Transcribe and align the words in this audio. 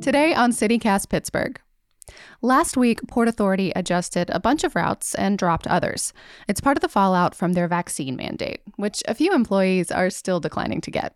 Today 0.00 0.32
on 0.32 0.50
CityCast 0.50 1.10
Pittsburgh. 1.10 1.60
Last 2.40 2.74
week, 2.74 3.06
Port 3.06 3.28
Authority 3.28 3.70
adjusted 3.76 4.30
a 4.30 4.40
bunch 4.40 4.64
of 4.64 4.74
routes 4.74 5.14
and 5.14 5.36
dropped 5.36 5.66
others. 5.66 6.14
It's 6.48 6.60
part 6.60 6.78
of 6.78 6.80
the 6.80 6.88
fallout 6.88 7.34
from 7.34 7.52
their 7.52 7.68
vaccine 7.68 8.16
mandate, 8.16 8.62
which 8.76 9.02
a 9.06 9.14
few 9.14 9.34
employees 9.34 9.92
are 9.92 10.08
still 10.08 10.40
declining 10.40 10.80
to 10.80 10.90
get. 10.90 11.14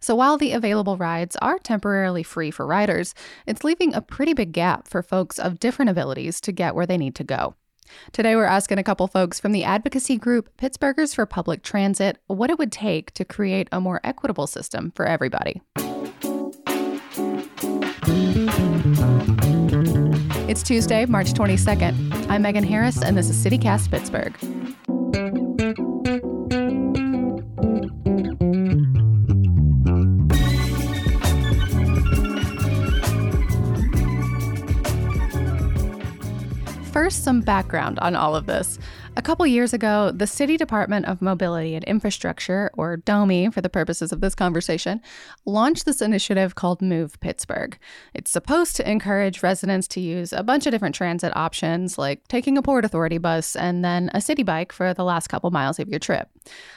So 0.00 0.14
while 0.14 0.36
the 0.36 0.52
available 0.52 0.98
rides 0.98 1.36
are 1.36 1.58
temporarily 1.58 2.22
free 2.22 2.50
for 2.50 2.66
riders, 2.66 3.14
it's 3.46 3.64
leaving 3.64 3.94
a 3.94 4.02
pretty 4.02 4.34
big 4.34 4.52
gap 4.52 4.86
for 4.86 5.02
folks 5.02 5.38
of 5.38 5.58
different 5.58 5.90
abilities 5.90 6.38
to 6.42 6.52
get 6.52 6.74
where 6.74 6.86
they 6.86 6.98
need 6.98 7.14
to 7.14 7.24
go. 7.24 7.54
Today, 8.12 8.36
we're 8.36 8.44
asking 8.44 8.78
a 8.78 8.84
couple 8.84 9.06
folks 9.06 9.40
from 9.40 9.52
the 9.52 9.64
advocacy 9.64 10.18
group 10.18 10.50
Pittsburghers 10.58 11.14
for 11.14 11.24
Public 11.24 11.62
Transit 11.62 12.18
what 12.26 12.50
it 12.50 12.58
would 12.58 12.72
take 12.72 13.12
to 13.12 13.24
create 13.24 13.68
a 13.72 13.80
more 13.80 14.00
equitable 14.04 14.46
system 14.46 14.92
for 14.94 15.06
everybody. 15.06 15.62
It's 20.48 20.62
Tuesday, 20.62 21.06
March 21.06 21.32
22nd. 21.32 22.30
I'm 22.30 22.42
Megan 22.42 22.62
Harris, 22.62 23.02
and 23.02 23.18
this 23.18 23.28
is 23.28 23.44
CityCast 23.44 23.90
Pittsburgh. 23.90 24.32
First, 36.92 37.24
some 37.24 37.40
background 37.40 37.98
on 37.98 38.14
all 38.14 38.36
of 38.36 38.46
this. 38.46 38.78
A 39.18 39.22
couple 39.22 39.46
years 39.46 39.72
ago, 39.72 40.12
the 40.14 40.26
City 40.26 40.58
Department 40.58 41.06
of 41.06 41.22
Mobility 41.22 41.74
and 41.74 41.82
Infrastructure, 41.84 42.70
or 42.74 42.98
DOMI 42.98 43.50
for 43.50 43.62
the 43.62 43.70
purposes 43.70 44.12
of 44.12 44.20
this 44.20 44.34
conversation, 44.34 45.00
launched 45.46 45.86
this 45.86 46.02
initiative 46.02 46.54
called 46.54 46.82
Move 46.82 47.18
Pittsburgh. 47.20 47.78
It's 48.12 48.30
supposed 48.30 48.76
to 48.76 48.88
encourage 48.88 49.42
residents 49.42 49.88
to 49.88 50.00
use 50.00 50.34
a 50.34 50.42
bunch 50.42 50.66
of 50.66 50.70
different 50.70 50.94
transit 50.94 51.34
options, 51.34 51.96
like 51.96 52.28
taking 52.28 52.58
a 52.58 52.62
Port 52.62 52.84
Authority 52.84 53.16
bus 53.16 53.56
and 53.56 53.82
then 53.82 54.10
a 54.12 54.20
city 54.20 54.42
bike 54.42 54.70
for 54.70 54.92
the 54.92 55.04
last 55.04 55.28
couple 55.28 55.50
miles 55.50 55.78
of 55.78 55.88
your 55.88 55.98
trip. 55.98 56.28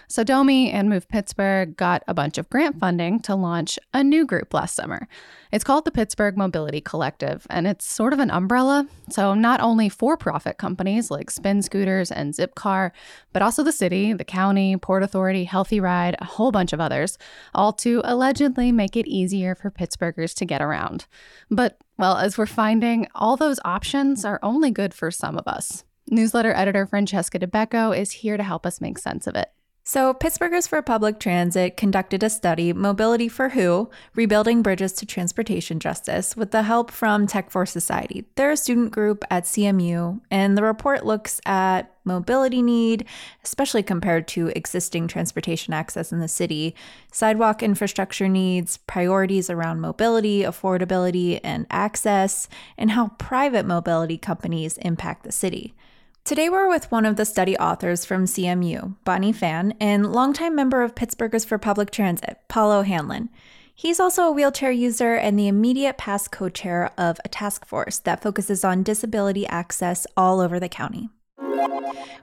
So 0.07 0.23
DOMI 0.23 0.71
and 0.71 0.89
Move 0.89 1.09
Pittsburgh 1.09 1.75
got 1.75 2.03
a 2.07 2.13
bunch 2.13 2.37
of 2.37 2.49
grant 2.49 2.79
funding 2.79 3.19
to 3.21 3.35
launch 3.35 3.77
a 3.93 4.01
new 4.01 4.25
group 4.25 4.53
last 4.53 4.75
summer. 4.75 5.09
It's 5.51 5.63
called 5.63 5.83
the 5.83 5.91
Pittsburgh 5.91 6.37
Mobility 6.37 6.79
Collective, 6.79 7.45
and 7.49 7.67
it's 7.67 7.85
sort 7.85 8.13
of 8.13 8.19
an 8.19 8.29
umbrella. 8.29 8.87
So, 9.09 9.33
not 9.33 9.61
only 9.61 9.89
for 9.89 10.15
profit 10.15 10.59
companies 10.59 11.09
like 11.09 11.31
Spin 11.31 11.63
Scooters 11.63 12.11
and 12.11 12.28
Zipcar, 12.33 12.91
but 13.33 13.41
also 13.41 13.63
the 13.63 13.71
city, 13.71 14.13
the 14.13 14.23
county, 14.23 14.77
Port 14.77 15.03
Authority, 15.03 15.43
Healthy 15.43 15.79
Ride, 15.79 16.15
a 16.19 16.25
whole 16.25 16.51
bunch 16.51 16.73
of 16.73 16.79
others, 16.79 17.17
all 17.53 17.73
to 17.73 18.01
allegedly 18.03 18.71
make 18.71 18.95
it 18.95 19.07
easier 19.07 19.55
for 19.55 19.71
Pittsburghers 19.71 20.33
to 20.35 20.45
get 20.45 20.61
around. 20.61 21.05
But, 21.49 21.77
well, 21.97 22.17
as 22.17 22.37
we're 22.37 22.45
finding, 22.45 23.07
all 23.15 23.37
those 23.37 23.59
options 23.65 24.25
are 24.25 24.39
only 24.41 24.71
good 24.71 24.93
for 24.93 25.11
some 25.11 25.37
of 25.37 25.47
us. 25.47 25.83
Newsletter 26.09 26.53
editor 26.53 26.85
Francesca 26.85 27.39
Dabecco 27.39 27.97
is 27.97 28.11
here 28.11 28.37
to 28.37 28.43
help 28.43 28.65
us 28.65 28.81
make 28.81 28.97
sense 28.97 29.27
of 29.27 29.35
it. 29.35 29.51
So, 29.91 30.13
Pittsburghers 30.13 30.69
for 30.69 30.83
Public 30.83 31.19
Transit 31.19 31.75
conducted 31.75 32.21
a 32.21 32.29
study, 32.29 32.73
Mobility 32.73 33.27
for 33.27 33.49
Who? 33.49 33.89
Rebuilding 34.13 34.61
Bridges 34.61 34.93
to 34.93 35.05
Transportation 35.07 35.79
Justice, 35.79 36.37
with 36.37 36.51
the 36.51 36.61
help 36.61 36.91
from 36.91 37.25
Tech 37.25 37.49
for 37.49 37.65
Society. 37.65 38.25
They're 38.35 38.51
a 38.51 38.55
student 38.55 38.91
group 38.91 39.25
at 39.31 39.45
CMU, 39.45 40.21
and 40.29 40.55
the 40.55 40.61
report 40.61 41.07
looks 41.07 41.41
at 41.43 41.91
mobility 42.03 42.61
need, 42.61 43.05
especially 43.43 43.81
compared 43.81 44.27
to 44.27 44.49
existing 44.55 45.07
transportation 45.07 45.73
access 45.73 46.11
in 46.11 46.19
the 46.19 46.27
city, 46.27 46.75
sidewalk 47.11 47.63
infrastructure 47.63 48.27
needs, 48.27 48.77
priorities 48.77 49.49
around 49.49 49.81
mobility, 49.81 50.43
affordability, 50.43 51.39
and 51.43 51.65
access, 51.71 52.47
and 52.77 52.91
how 52.91 53.07
private 53.17 53.65
mobility 53.65 54.19
companies 54.19 54.77
impact 54.77 55.23
the 55.23 55.31
city. 55.31 55.73
Today, 56.29 56.47
we're 56.47 56.69
with 56.69 56.91
one 56.91 57.07
of 57.07 57.15
the 57.15 57.25
study 57.25 57.57
authors 57.57 58.05
from 58.05 58.25
CMU, 58.25 58.95
Bonnie 59.03 59.33
Fan, 59.33 59.73
and 59.79 60.13
longtime 60.13 60.55
member 60.55 60.83
of 60.83 60.93
Pittsburghers 60.93 61.43
for 61.43 61.57
Public 61.57 61.89
Transit, 61.89 62.37
Paul 62.47 62.71
O'Hanlon. 62.71 63.29
He's 63.73 63.99
also 63.99 64.25
a 64.25 64.31
wheelchair 64.31 64.69
user 64.69 65.15
and 65.15 65.39
the 65.39 65.47
immediate 65.47 65.97
past 65.97 66.31
co 66.31 66.47
chair 66.47 66.91
of 66.99 67.19
a 67.25 67.29
task 67.29 67.65
force 67.65 67.97
that 67.97 68.21
focuses 68.21 68.63
on 68.63 68.83
disability 68.83 69.47
access 69.47 70.05
all 70.15 70.39
over 70.39 70.59
the 70.59 70.69
county. 70.69 71.09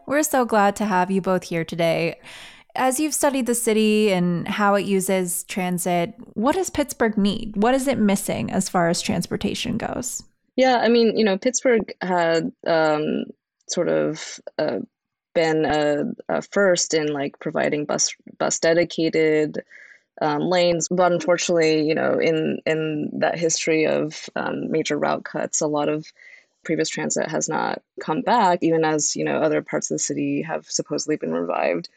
We're 0.07 0.23
so 0.23 0.45
glad 0.45 0.77
to 0.77 0.85
have 0.85 1.11
you 1.11 1.21
both 1.21 1.43
here 1.43 1.65
today. 1.65 2.21
As 2.77 3.01
you've 3.01 3.13
studied 3.13 3.47
the 3.47 3.57
city 3.57 4.13
and 4.13 4.47
how 4.47 4.77
it 4.77 4.87
uses 4.87 5.43
transit, 5.43 6.15
what 6.35 6.55
does 6.55 6.71
Pittsburgh 6.71 7.19
need? 7.19 7.57
What 7.57 7.75
is 7.75 7.89
it 7.89 7.99
missing 7.99 8.53
as 8.53 8.69
far 8.69 8.89
as 8.89 9.03
transportation 9.03 9.77
goes? 9.77 10.23
Yeah, 10.55 10.77
I 10.77 10.89
mean, 10.91 11.19
you 11.19 11.25
know, 11.25 11.37
Pittsburgh 11.37 11.93
had 12.01 12.53
um, 12.69 13.25
sort 13.69 13.89
of 13.89 14.41
uh, 14.59 14.79
been 15.35 15.65
a, 15.65 16.05
a, 16.29 16.43
first 16.43 16.95
in 16.95 17.13
like 17.13 17.39
providing 17.41 17.85
bus 17.85 18.15
bus 18.39 18.59
dedicated 18.59 19.63
um, 20.23 20.41
lanes, 20.41 20.89
but 20.89 21.13
unfortunately, 21.13 21.83
you 21.87 21.95
know, 21.95 22.19
in 22.19 22.59
in 22.65 23.11
that 23.21 23.39
history 23.39 23.87
of 23.87 24.29
um, 24.35 24.71
major 24.71 24.99
route 24.99 25.25
cuts, 25.25 25.61
a 25.61 25.67
lot 25.67 25.89
of 25.89 26.07
previous 26.65 26.89
transit 26.89 27.29
has 27.31 27.49
not 27.49 27.83
come 28.01 28.23
back, 28.23 28.61
even 28.63 28.85
as 28.85 29.15
you 29.15 29.25
know 29.25 29.39
other 29.39 29.63
parts 29.63 29.91
of 29.91 29.97
the 29.97 29.99
city 29.99 30.43
have 30.43 30.67
supposedly 30.71 31.17
been 31.17 31.33
revived, 31.33 31.89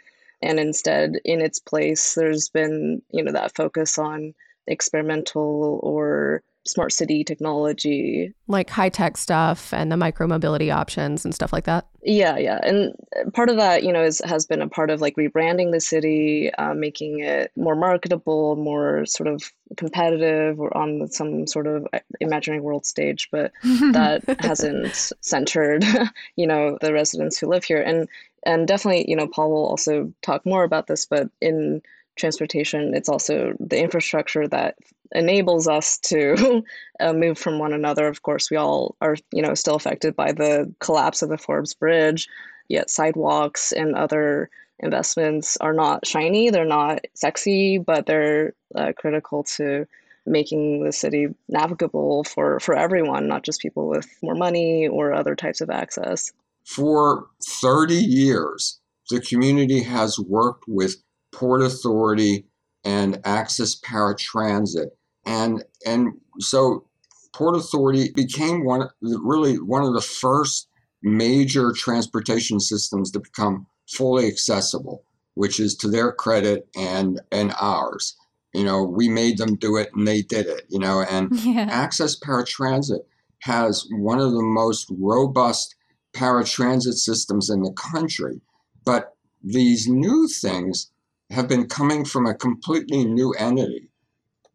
and 0.41 0.59
instead, 0.59 1.19
in 1.24 1.41
its 1.41 1.59
place, 1.59 2.16
there's 2.16 2.50
been 2.50 3.01
you 3.12 3.24
know 3.24 3.31
that 3.31 3.56
focus 3.56 3.97
on 3.97 4.34
experimental 4.68 5.80
or 5.81 6.44
smart 6.65 6.91
city 6.91 7.23
technology. 7.23 8.33
Like 8.47 8.69
high 8.69 8.89
tech 8.89 9.17
stuff 9.17 9.73
and 9.73 9.91
the 9.91 9.97
micro 9.97 10.27
mobility 10.27 10.71
options 10.71 11.25
and 11.25 11.33
stuff 11.33 11.53
like 11.53 11.65
that? 11.65 11.87
Yeah 12.03 12.37
yeah. 12.37 12.59
And 12.63 12.93
part 13.33 13.49
of 13.49 13.57
that 13.57 13.83
you 13.83 13.91
know 13.91 14.03
is 14.03 14.21
has 14.25 14.45
been 14.45 14.61
a 14.61 14.67
part 14.67 14.89
of 14.89 15.01
like 15.01 15.15
rebranding 15.15 15.71
the 15.71 15.79
city 15.79 16.53
uh, 16.53 16.73
making 16.73 17.19
it 17.19 17.51
more 17.55 17.75
marketable 17.75 18.55
more 18.55 19.05
sort 19.05 19.27
of 19.27 19.51
competitive 19.77 20.59
or 20.59 20.75
on 20.75 21.09
some 21.09 21.47
sort 21.47 21.67
of 21.67 21.87
uh, 21.93 21.99
imaginary 22.19 22.61
world 22.61 22.85
stage 22.85 23.29
but 23.31 23.51
that 23.63 24.23
hasn't 24.39 25.11
centered 25.21 25.83
you 26.35 26.47
know 26.47 26.77
the 26.81 26.93
residents 26.93 27.37
who 27.37 27.47
live 27.47 27.63
here. 27.63 27.81
And 27.81 28.07
and 28.45 28.67
definitely 28.67 29.09
you 29.09 29.15
know 29.15 29.27
paul 29.27 29.51
will 29.51 29.65
also 29.65 30.13
talk 30.21 30.45
more 30.45 30.63
about 30.63 30.87
this 30.87 31.05
but 31.05 31.29
in 31.41 31.81
transportation 32.15 32.93
it's 32.93 33.09
also 33.09 33.53
the 33.59 33.79
infrastructure 33.79 34.47
that 34.47 34.75
enables 35.13 35.67
us 35.67 35.97
to 35.99 36.63
uh, 36.99 37.13
move 37.13 37.37
from 37.37 37.59
one 37.59 37.73
another. 37.73 38.07
Of 38.07 38.21
course, 38.21 38.49
we 38.49 38.57
all 38.57 38.95
are, 39.01 39.15
you 39.31 39.41
know, 39.41 39.53
still 39.53 39.75
affected 39.75 40.15
by 40.15 40.31
the 40.31 40.73
collapse 40.79 41.21
of 41.21 41.29
the 41.29 41.37
Forbes 41.37 41.73
Bridge. 41.73 42.27
Yet 42.67 42.89
sidewalks 42.89 43.71
and 43.71 43.95
other 43.95 44.49
investments 44.79 45.57
are 45.57 45.73
not 45.73 46.05
shiny. 46.05 46.49
They're 46.49 46.65
not 46.65 47.05
sexy, 47.15 47.77
but 47.79 48.05
they're 48.05 48.53
uh, 48.75 48.93
critical 48.97 49.43
to 49.55 49.87
making 50.25 50.83
the 50.83 50.91
city 50.91 51.27
navigable 51.47 52.23
for 52.23 52.59
for 52.59 52.75
everyone, 52.75 53.27
not 53.27 53.43
just 53.43 53.61
people 53.61 53.87
with 53.87 54.07
more 54.21 54.35
money 54.35 54.87
or 54.87 55.13
other 55.13 55.35
types 55.35 55.61
of 55.61 55.69
access. 55.69 56.31
For 56.65 57.25
30 57.43 57.95
years, 57.95 58.79
the 59.09 59.19
community 59.21 59.81
has 59.81 60.19
worked 60.19 60.65
with 60.67 60.97
Port 61.31 61.63
Authority 61.63 62.45
and 62.83 63.19
Access 63.25 63.79
Paratransit 63.79 64.89
and 65.25 65.63
and 65.85 66.13
so 66.40 66.85
Port 67.34 67.56
Authority 67.56 68.12
became 68.13 68.66
one 68.66 68.90
really 69.02 69.57
one 69.57 69.84
of 69.84 69.94
the 69.94 70.02
first 70.02 70.68
major 71.02 71.72
transportation 71.72 72.59
systems 72.59 73.12
to 73.12 73.19
become 73.19 73.68
fully 73.88 74.28
accessible, 74.28 75.03
which 75.35 75.59
is 75.59 75.75
to 75.75 75.88
their 75.90 76.12
credit 76.12 76.68
and 76.75 77.22
and 77.31 77.54
ours. 77.60 78.16
You 78.54 78.63
know, 78.63 78.83
we 78.83 79.10
made 79.10 79.38
them 79.38 79.56
do 79.56 79.77
it 79.77 79.89
and 79.94 80.07
they 80.07 80.24
did 80.24 80.48
it, 80.48 80.63
you 80.69 80.80
know, 80.80 81.06
and 81.10 81.30
yeah. 81.45 81.68
Access 81.69 82.19
Paratransit 82.19 83.01
has 83.44 83.88
one 83.92 84.19
of 84.19 84.31
the 84.31 84.42
most 84.42 84.92
robust 84.98 85.75
paratransit 86.13 86.95
systems 86.95 87.50
in 87.50 87.62
the 87.62 87.72
country. 87.72 88.42
But 88.83 89.15
these 89.44 89.88
new 89.88 90.27
things 90.27 90.92
have 91.30 91.48
been 91.48 91.68
coming 91.68 92.04
from 92.04 92.25
a 92.25 92.33
completely 92.33 93.06
new 93.06 93.33
entity 93.33 93.88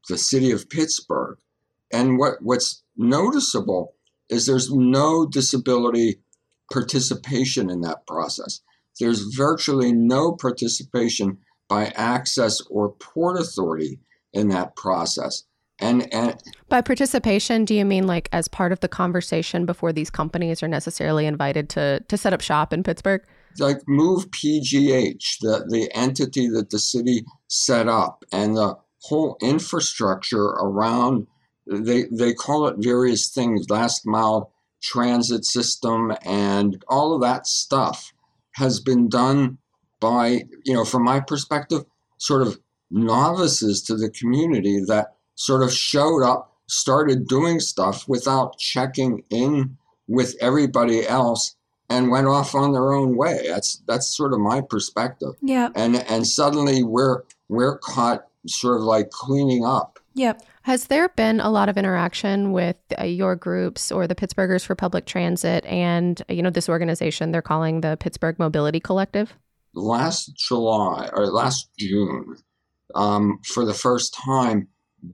the 0.08 0.18
city 0.18 0.50
of 0.50 0.68
Pittsburgh. 0.68 1.38
And 1.92 2.18
what, 2.18 2.34
what's 2.40 2.82
noticeable 2.96 3.94
is 4.28 4.46
there's 4.46 4.72
no 4.72 5.26
disability 5.26 6.20
participation 6.72 7.70
in 7.70 7.82
that 7.82 8.06
process. 8.06 8.60
There's 8.98 9.34
virtually 9.34 9.92
no 9.92 10.32
participation 10.32 11.38
by 11.68 11.86
access 11.96 12.60
or 12.70 12.92
port 12.92 13.40
authority 13.40 14.00
in 14.32 14.48
that 14.48 14.76
process. 14.76 15.44
And, 15.80 16.12
and 16.14 16.40
by 16.68 16.80
participation, 16.82 17.64
do 17.64 17.74
you 17.74 17.84
mean 17.84 18.06
like 18.06 18.28
as 18.32 18.46
part 18.46 18.70
of 18.70 18.80
the 18.80 18.88
conversation 18.88 19.66
before 19.66 19.92
these 19.92 20.08
companies 20.08 20.62
are 20.62 20.68
necessarily 20.68 21.26
invited 21.26 21.68
to 21.70 22.00
to 22.06 22.16
set 22.16 22.32
up 22.32 22.40
shop 22.40 22.72
in 22.72 22.84
Pittsburgh? 22.84 23.22
Like 23.58 23.78
Move 23.88 24.30
PGH, 24.30 25.38
the 25.40 25.66
the 25.68 25.90
entity 25.92 26.48
that 26.48 26.70
the 26.70 26.78
city 26.78 27.24
set 27.48 27.88
up, 27.88 28.24
and 28.30 28.56
the 28.56 28.76
whole 29.08 29.36
infrastructure 29.40 30.44
around 30.44 31.26
they 31.66 32.04
they 32.10 32.34
call 32.34 32.66
it 32.66 32.76
various 32.78 33.30
things, 33.30 33.70
last 33.70 34.06
mile 34.06 34.52
transit 34.82 35.44
system, 35.44 36.12
and 36.22 36.84
all 36.88 37.14
of 37.14 37.22
that 37.22 37.46
stuff 37.46 38.12
has 38.56 38.80
been 38.80 39.08
done 39.08 39.58
by, 40.00 40.42
you 40.64 40.74
know, 40.74 40.84
from 40.84 41.04
my 41.04 41.20
perspective, 41.20 41.84
sort 42.18 42.42
of 42.42 42.60
novices 42.90 43.82
to 43.82 43.96
the 43.96 44.10
community 44.10 44.78
that 44.86 45.14
sort 45.34 45.62
of 45.62 45.72
showed 45.72 46.22
up, 46.22 46.52
started 46.68 47.26
doing 47.26 47.60
stuff 47.60 48.06
without 48.06 48.58
checking 48.58 49.24
in 49.30 49.76
with 50.06 50.36
everybody 50.40 51.06
else 51.06 51.56
and 51.88 52.10
went 52.10 52.26
off 52.26 52.54
on 52.54 52.72
their 52.72 52.92
own 52.92 53.16
way. 53.16 53.46
That's 53.48 53.82
that's 53.86 54.06
sort 54.06 54.34
of 54.34 54.40
my 54.40 54.60
perspective. 54.60 55.34
Yeah. 55.40 55.70
And 55.74 55.96
and 55.96 56.26
suddenly 56.26 56.82
we're 56.82 57.22
we're 57.48 57.78
caught 57.78 58.26
sort 58.46 58.78
of 58.78 58.82
like 58.82 59.10
cleaning 59.10 59.64
up. 59.64 59.98
Yep. 60.14 60.42
Has 60.62 60.86
there 60.86 61.08
been 61.10 61.40
a 61.40 61.50
lot 61.50 61.68
of 61.68 61.76
interaction 61.76 62.52
with 62.52 62.76
uh, 62.98 63.04
your 63.04 63.36
groups 63.36 63.90
or 63.90 64.06
the 64.06 64.14
Pittsburghers 64.14 64.64
for 64.64 64.74
Public 64.74 65.06
Transit 65.06 65.64
and 65.66 66.22
you 66.28 66.42
know 66.42 66.50
this 66.50 66.68
organization 66.68 67.32
they're 67.32 67.42
calling 67.42 67.80
the 67.80 67.96
Pittsburgh 67.98 68.38
Mobility 68.38 68.80
Collective? 68.80 69.34
Last 69.74 70.36
July 70.36 71.10
or 71.12 71.26
last 71.26 71.68
June, 71.78 72.36
um, 72.94 73.40
for 73.44 73.64
the 73.64 73.74
first 73.74 74.14
time, 74.14 74.68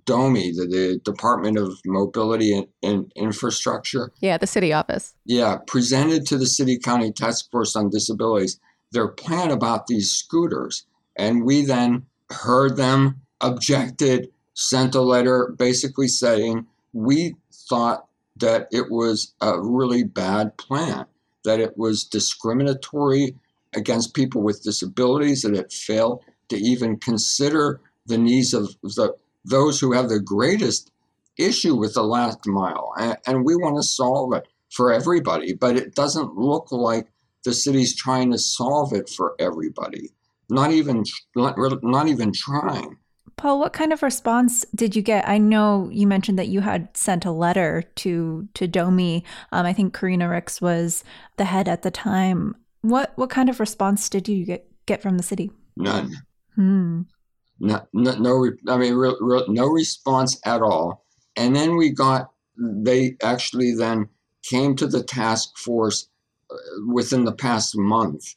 DOMI, 0.05 0.53
the, 0.55 0.67
the 0.67 1.01
Department 1.03 1.57
of 1.57 1.79
Mobility 1.87 2.53
and, 2.53 2.67
and, 2.83 3.13
Infrastructure. 3.17 4.13
Yeah, 4.21 4.37
the 4.37 4.47
city 4.47 4.73
office. 4.73 5.15
Yeah, 5.25 5.57
presented 5.67 6.27
to 6.27 6.37
the 6.37 6.47
City 6.47 6.79
County 6.79 7.11
Task 7.11 7.51
Force 7.51 7.75
on 7.75 7.89
Disabilities 7.89 8.61
their 8.93 9.09
plan 9.09 9.51
about 9.51 9.87
these 9.87 10.11
scooters. 10.11 10.87
And 11.17 11.45
we 11.45 11.65
then 11.65 12.07
heard 12.31 12.77
them, 12.77 13.21
objected, 13.41 14.31
sent 14.55 14.95
a 14.95 15.01
letter 15.01 15.55
basically 15.59 16.09
saying 16.09 16.67
we 16.93 17.37
thought 17.69 18.07
that 18.37 18.69
it 18.71 18.91
was 18.91 19.35
a 19.41 19.61
really 19.61 20.03
bad 20.03 20.57
plan, 20.57 21.07
that 21.45 21.61
it 21.61 21.77
was 21.77 22.05
discriminatory 22.05 23.37
against 23.75 24.15
people 24.15 24.43
with 24.43 24.63
disabilities, 24.63 25.43
that 25.43 25.55
it 25.55 25.73
failed 25.73 26.23
to 26.49 26.57
even 26.57 26.99
consider 26.99 27.81
the 28.07 28.19
needs 28.19 28.53
of 28.53 28.75
the 28.83 29.15
those 29.45 29.81
who 29.81 29.93
have 29.93 30.09
the 30.09 30.21
greatest 30.21 30.91
issue 31.39 31.75
with 31.75 31.95
the 31.95 32.03
last 32.03 32.47
mile. 32.47 32.93
And, 32.99 33.17
and 33.27 33.45
we 33.45 33.57
want 33.57 33.77
to 33.77 33.83
solve 33.83 34.35
it 34.35 34.47
for 34.71 34.93
everybody, 34.93 35.55
but 35.55 35.77
it 35.77 35.95
doesn't 35.95 36.37
look 36.37 36.71
like 36.71 37.09
the 37.45 37.55
city's 37.55 37.97
trying 37.97 38.31
to 38.33 38.39
solve 38.39 38.93
it 38.93 39.09
for 39.09 39.35
everybody. 39.39 40.11
Not 40.51 40.73
even 40.73 41.05
not, 41.37 41.57
not 41.83 42.09
even 42.09 42.33
trying. 42.33 42.97
Paul, 43.37 43.59
what 43.59 43.73
kind 43.73 43.93
of 43.93 44.03
response 44.03 44.67
did 44.75 44.95
you 44.95 45.01
get? 45.01 45.27
I 45.27 45.39
know 45.39 45.89
you 45.91 46.07
mentioned 46.07 46.39
that 46.39 46.49
you 46.49 46.61
had 46.61 46.95
sent 46.97 47.25
a 47.25 47.31
letter 47.31 47.85
to 47.97 48.49
to 48.55 48.69
DOMI. 48.69 49.23
Um, 49.53 49.67
I 49.67 49.73
think 49.73 49.95
Karina 49.95 50.29
Ricks 50.29 50.61
was 50.61 51.05
the 51.37 51.45
head 51.45 51.69
at 51.69 51.83
the 51.83 51.91
time. 51.91 52.57
What 52.83 53.13
what 53.17 53.31
kind 53.31 53.49
of 53.49 53.61
response 53.61 54.09
did 54.09 54.29
you 54.29 54.45
get 54.45 54.71
get 54.87 55.01
from 55.01 55.17
the 55.17 55.23
city? 55.23 55.51
None. 55.77 56.15
Hmm 56.55 57.03
no, 57.61 57.87
no, 57.93 58.15
no 58.15 58.51
I 58.69 58.79
mean, 58.79 58.95
real, 58.95 59.17
real, 59.21 59.45
no 59.49 59.67
response 59.67 60.41
at 60.45 60.63
all. 60.63 61.05
And 61.37 61.55
then 61.55 61.77
we 61.77 61.91
got, 61.91 62.31
they 62.57 63.17
actually 63.23 63.75
then 63.75 64.09
came 64.43 64.75
to 64.77 64.87
the 64.87 65.03
task 65.03 65.57
force 65.59 66.09
uh, 66.51 66.57
within 66.89 67.25
the 67.25 67.33
past 67.33 67.77
month. 67.77 68.35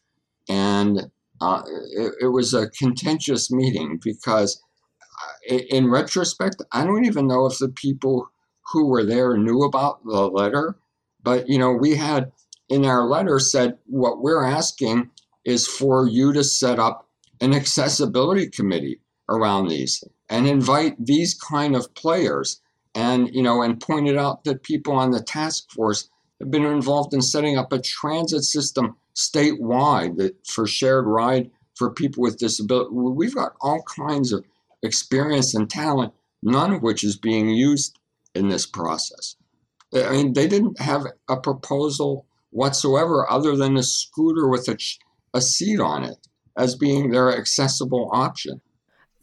And 0.49 1.09
uh, 1.43 1.61
it, 1.97 2.13
it, 2.21 2.27
was 2.27 2.53
a 2.53 2.69
contentious 2.69 3.51
meeting 3.51 3.99
because, 4.03 4.61
uh, 5.51 5.55
in 5.55 5.89
retrospect, 5.89 6.61
I 6.71 6.85
don't 6.85 7.05
even 7.05 7.27
know 7.27 7.45
if 7.45 7.57
the 7.57 7.69
people 7.69 8.29
who 8.71 8.87
were 8.87 9.03
there 9.03 9.37
knew 9.37 9.63
about 9.63 10.03
the 10.05 10.29
letter. 10.29 10.77
But, 11.21 11.49
you 11.49 11.57
know, 11.57 11.71
we 11.73 11.95
had 11.95 12.31
in 12.69 12.85
our 12.85 13.05
letter 13.05 13.39
said 13.39 13.77
what 13.85 14.21
we're 14.21 14.45
asking 14.45 15.09
is 15.45 15.67
for 15.67 16.07
you 16.07 16.33
to 16.33 16.43
set 16.43 16.79
up 16.79 17.07
an 17.41 17.53
accessibility 17.53 18.47
committee 18.47 19.01
around 19.29 19.67
these 19.67 20.03
and 20.29 20.47
invite 20.47 20.95
these 21.03 21.33
kind 21.33 21.75
of 21.75 21.93
players 21.95 22.61
and 22.95 23.33
you 23.33 23.41
know 23.41 23.61
and 23.61 23.79
pointed 23.79 24.17
out 24.17 24.43
that 24.43 24.63
people 24.63 24.93
on 24.93 25.11
the 25.11 25.21
task 25.21 25.69
force 25.71 26.09
have 26.39 26.51
been 26.51 26.65
involved 26.65 27.13
in 27.13 27.21
setting 27.21 27.57
up 27.57 27.71
a 27.73 27.79
transit 27.79 28.43
system 28.43 28.95
statewide 29.15 30.17
that 30.17 30.35
for 30.47 30.67
shared 30.67 31.05
ride 31.05 31.51
for 31.75 31.91
people 31.91 32.21
with 32.21 32.37
disability. 32.37 32.89
We've 32.91 33.35
got 33.35 33.55
all 33.61 33.83
kinds 33.83 34.31
of 34.31 34.45
experience 34.81 35.53
and 35.53 35.69
talent 35.69 36.13
none 36.41 36.73
of 36.73 36.81
which 36.81 37.03
is 37.03 37.17
being 37.17 37.49
used 37.49 37.97
in 38.35 38.49
this 38.49 38.65
process. 38.65 39.35
I 39.93 40.11
mean 40.11 40.33
they 40.33 40.47
didn't 40.47 40.79
have 40.79 41.05
a 41.29 41.37
proposal 41.37 42.25
whatsoever 42.49 43.29
other 43.29 43.55
than 43.55 43.77
a 43.77 43.83
scooter 43.83 44.47
with 44.47 44.67
a, 44.67 44.77
a 45.33 45.41
seat 45.41 45.79
on 45.79 46.03
it 46.03 46.27
as 46.57 46.75
being 46.75 47.09
their 47.09 47.35
accessible 47.35 48.09
option 48.13 48.61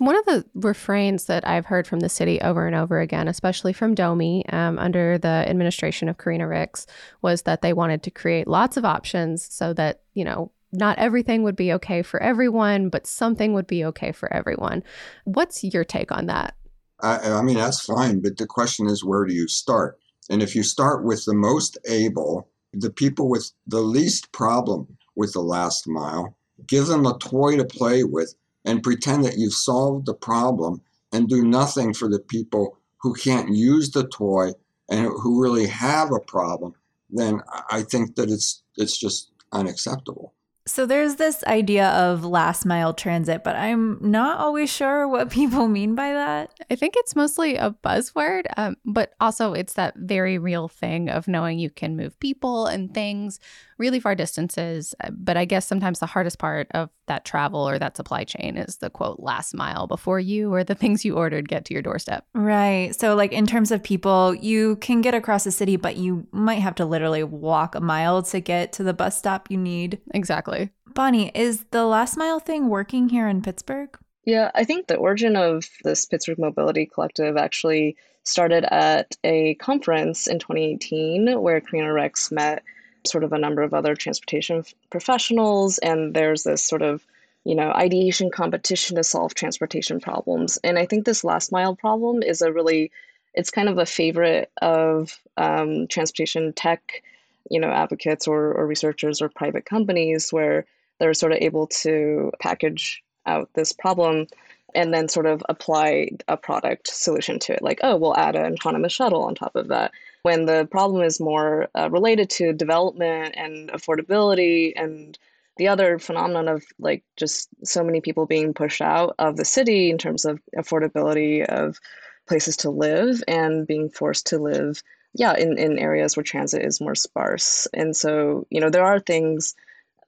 one 0.00 0.16
of 0.16 0.24
the 0.24 0.46
refrains 0.54 1.26
that 1.26 1.46
I've 1.46 1.66
heard 1.66 1.86
from 1.86 2.00
the 2.00 2.08
city 2.08 2.40
over 2.40 2.66
and 2.66 2.74
over 2.74 3.00
again, 3.00 3.28
especially 3.28 3.74
from 3.74 3.94
DOMI 3.94 4.50
um, 4.50 4.78
under 4.78 5.18
the 5.18 5.28
administration 5.28 6.08
of 6.08 6.16
Karina 6.16 6.48
Ricks, 6.48 6.86
was 7.20 7.42
that 7.42 7.60
they 7.60 7.74
wanted 7.74 8.02
to 8.04 8.10
create 8.10 8.48
lots 8.48 8.78
of 8.78 8.86
options 8.86 9.46
so 9.52 9.74
that, 9.74 10.00
you 10.14 10.24
know, 10.24 10.52
not 10.72 10.98
everything 10.98 11.42
would 11.42 11.54
be 11.54 11.70
okay 11.74 12.00
for 12.00 12.18
everyone, 12.22 12.88
but 12.88 13.06
something 13.06 13.52
would 13.52 13.66
be 13.66 13.84
okay 13.84 14.10
for 14.10 14.32
everyone. 14.32 14.82
What's 15.24 15.62
your 15.62 15.84
take 15.84 16.10
on 16.10 16.24
that? 16.26 16.54
I, 17.02 17.32
I 17.32 17.42
mean, 17.42 17.56
that's 17.56 17.84
fine, 17.84 18.22
but 18.22 18.38
the 18.38 18.46
question 18.46 18.86
is 18.86 19.04
where 19.04 19.26
do 19.26 19.34
you 19.34 19.48
start? 19.48 19.98
And 20.30 20.42
if 20.42 20.54
you 20.54 20.62
start 20.62 21.04
with 21.04 21.26
the 21.26 21.34
most 21.34 21.76
able, 21.86 22.48
the 22.72 22.90
people 22.90 23.28
with 23.28 23.52
the 23.66 23.80
least 23.80 24.32
problem 24.32 24.96
with 25.14 25.34
the 25.34 25.42
last 25.42 25.86
mile, 25.86 26.38
give 26.66 26.86
them 26.86 27.04
a 27.04 27.18
toy 27.18 27.58
to 27.58 27.66
play 27.66 28.02
with 28.02 28.34
and 28.64 28.82
pretend 28.82 29.24
that 29.24 29.38
you've 29.38 29.54
solved 29.54 30.06
the 30.06 30.14
problem 30.14 30.82
and 31.12 31.28
do 31.28 31.44
nothing 31.44 31.92
for 31.94 32.08
the 32.08 32.20
people 32.20 32.76
who 32.98 33.14
can't 33.14 33.54
use 33.54 33.90
the 33.90 34.06
toy 34.08 34.52
and 34.88 35.06
who 35.06 35.42
really 35.42 35.66
have 35.66 36.12
a 36.12 36.20
problem, 36.20 36.74
then 37.08 37.40
I 37.70 37.82
think 37.82 38.16
that 38.16 38.30
it's 38.30 38.62
it's 38.76 38.98
just 38.98 39.30
unacceptable. 39.52 40.34
So 40.66 40.86
there's 40.86 41.16
this 41.16 41.42
idea 41.44 41.88
of 41.88 42.24
last 42.24 42.64
mile 42.64 42.92
transit, 42.94 43.42
but 43.42 43.56
I'm 43.56 43.98
not 44.00 44.38
always 44.38 44.70
sure 44.70 45.08
what 45.08 45.30
people 45.40 45.68
mean 45.68 45.94
by 45.94 46.12
that. 46.12 46.54
I 46.70 46.76
think 46.76 46.94
it's 46.96 47.16
mostly 47.16 47.56
a 47.56 47.74
buzzword, 47.82 48.44
um, 48.56 48.76
but 48.84 49.14
also 49.20 49.52
it's 49.52 49.72
that 49.74 49.94
very 49.96 50.38
real 50.38 50.68
thing 50.68 51.08
of 51.08 51.26
knowing 51.26 51.58
you 51.58 51.70
can 51.70 51.96
move 51.96 52.18
people 52.20 52.66
and 52.66 52.92
things 52.94 53.40
really 53.80 53.98
far 53.98 54.14
distances. 54.14 54.94
Uh, 55.02 55.10
but 55.10 55.36
I 55.36 55.44
guess 55.44 55.66
sometimes 55.66 55.98
the 55.98 56.06
hardest 56.06 56.38
part 56.38 56.68
of 56.72 56.90
that 57.08 57.24
travel 57.24 57.68
or 57.68 57.78
that 57.78 57.96
supply 57.96 58.22
chain 58.22 58.56
is 58.56 58.76
the 58.76 58.90
quote 58.90 59.18
last 59.18 59.54
mile 59.54 59.88
before 59.88 60.20
you 60.20 60.52
or 60.52 60.62
the 60.62 60.74
things 60.76 61.04
you 61.04 61.16
ordered 61.16 61.48
get 61.48 61.64
to 61.64 61.72
your 61.72 61.82
doorstep. 61.82 62.24
Right. 62.34 62.94
So, 62.94 63.16
like 63.16 63.32
in 63.32 63.46
terms 63.46 63.72
of 63.72 63.82
people, 63.82 64.34
you 64.34 64.76
can 64.76 65.00
get 65.00 65.14
across 65.14 65.42
the 65.44 65.50
city, 65.50 65.76
but 65.76 65.96
you 65.96 66.28
might 66.30 66.60
have 66.60 66.76
to 66.76 66.84
literally 66.84 67.24
walk 67.24 67.74
a 67.74 67.80
mile 67.80 68.22
to 68.24 68.38
get 68.38 68.72
to 68.74 68.84
the 68.84 68.94
bus 68.94 69.18
stop 69.18 69.50
you 69.50 69.56
need. 69.56 69.98
Exactly. 70.14 70.70
Bonnie, 70.94 71.30
is 71.34 71.64
the 71.70 71.86
last 71.86 72.16
mile 72.16 72.40
thing 72.40 72.68
working 72.68 73.08
here 73.08 73.26
in 73.26 73.42
Pittsburgh? 73.42 73.96
Yeah, 74.24 74.50
I 74.54 74.64
think 74.64 74.86
the 74.86 74.96
origin 74.96 75.34
of 75.34 75.64
this 75.82 76.04
Pittsburgh 76.04 76.38
Mobility 76.38 76.86
Collective 76.86 77.36
actually 77.36 77.96
started 78.24 78.64
at 78.72 79.16
a 79.24 79.54
conference 79.54 80.26
in 80.26 80.38
2018 80.38 81.40
where 81.40 81.60
Karina 81.60 81.92
Ricks 81.92 82.30
met 82.30 82.62
sort 83.04 83.24
of 83.24 83.32
a 83.32 83.38
number 83.38 83.62
of 83.62 83.74
other 83.74 83.94
transportation 83.94 84.64
professionals, 84.90 85.78
and 85.78 86.14
there's 86.14 86.44
this 86.44 86.64
sort 86.64 86.82
of 86.82 87.04
you 87.44 87.54
know 87.54 87.70
ideation 87.72 88.30
competition 88.30 88.96
to 88.96 89.04
solve 89.04 89.34
transportation 89.34 90.00
problems. 90.00 90.58
And 90.64 90.78
I 90.78 90.86
think 90.86 91.04
this 91.04 91.24
last 91.24 91.52
mile 91.52 91.74
problem 91.74 92.22
is 92.22 92.42
a 92.42 92.52
really 92.52 92.90
it's 93.34 93.50
kind 93.50 93.68
of 93.68 93.78
a 93.78 93.86
favorite 93.86 94.50
of 94.60 95.18
um, 95.36 95.86
transportation 95.88 96.52
tech, 96.52 97.02
you 97.50 97.60
know, 97.60 97.70
advocates 97.70 98.26
or, 98.26 98.52
or 98.52 98.66
researchers 98.66 99.22
or 99.22 99.28
private 99.28 99.64
companies 99.64 100.32
where 100.32 100.64
they're 100.98 101.14
sort 101.14 101.32
of 101.32 101.38
able 101.40 101.66
to 101.68 102.32
package 102.40 103.02
out 103.26 103.48
this 103.54 103.72
problem 103.72 104.26
and 104.74 104.92
then 104.92 105.08
sort 105.08 105.26
of 105.26 105.42
apply 105.48 106.10
a 106.28 106.36
product 106.36 106.88
solution 106.88 107.38
to 107.38 107.52
it. 107.52 107.62
Like, 107.62 107.80
oh, 107.82 107.96
we'll 107.96 108.16
add 108.16 108.36
an 108.36 108.54
autonomous 108.54 108.92
shuttle 108.92 109.24
on 109.24 109.34
top 109.34 109.56
of 109.56 109.68
that 109.68 109.92
when 110.22 110.46
the 110.46 110.68
problem 110.70 111.02
is 111.02 111.20
more 111.20 111.68
uh, 111.74 111.88
related 111.90 112.30
to 112.30 112.52
development 112.52 113.34
and 113.36 113.70
affordability 113.70 114.72
and 114.76 115.18
the 115.56 115.68
other 115.68 115.98
phenomenon 115.98 116.48
of 116.48 116.64
like 116.78 117.04
just 117.16 117.48
so 117.64 117.82
many 117.82 118.00
people 118.00 118.26
being 118.26 118.54
pushed 118.54 118.80
out 118.80 119.14
of 119.18 119.36
the 119.36 119.44
city 119.44 119.90
in 119.90 119.98
terms 119.98 120.24
of 120.24 120.40
affordability 120.56 121.44
of 121.44 121.78
places 122.26 122.56
to 122.56 122.70
live 122.70 123.22
and 123.28 123.66
being 123.66 123.90
forced 123.90 124.26
to 124.26 124.38
live 124.38 124.82
yeah 125.14 125.34
in, 125.36 125.58
in 125.58 125.78
areas 125.78 126.16
where 126.16 126.24
transit 126.24 126.64
is 126.64 126.80
more 126.80 126.94
sparse. 126.94 127.66
And 127.74 127.96
so 127.96 128.46
you 128.50 128.60
know 128.60 128.70
there 128.70 128.84
are 128.84 129.00
things 129.00 129.54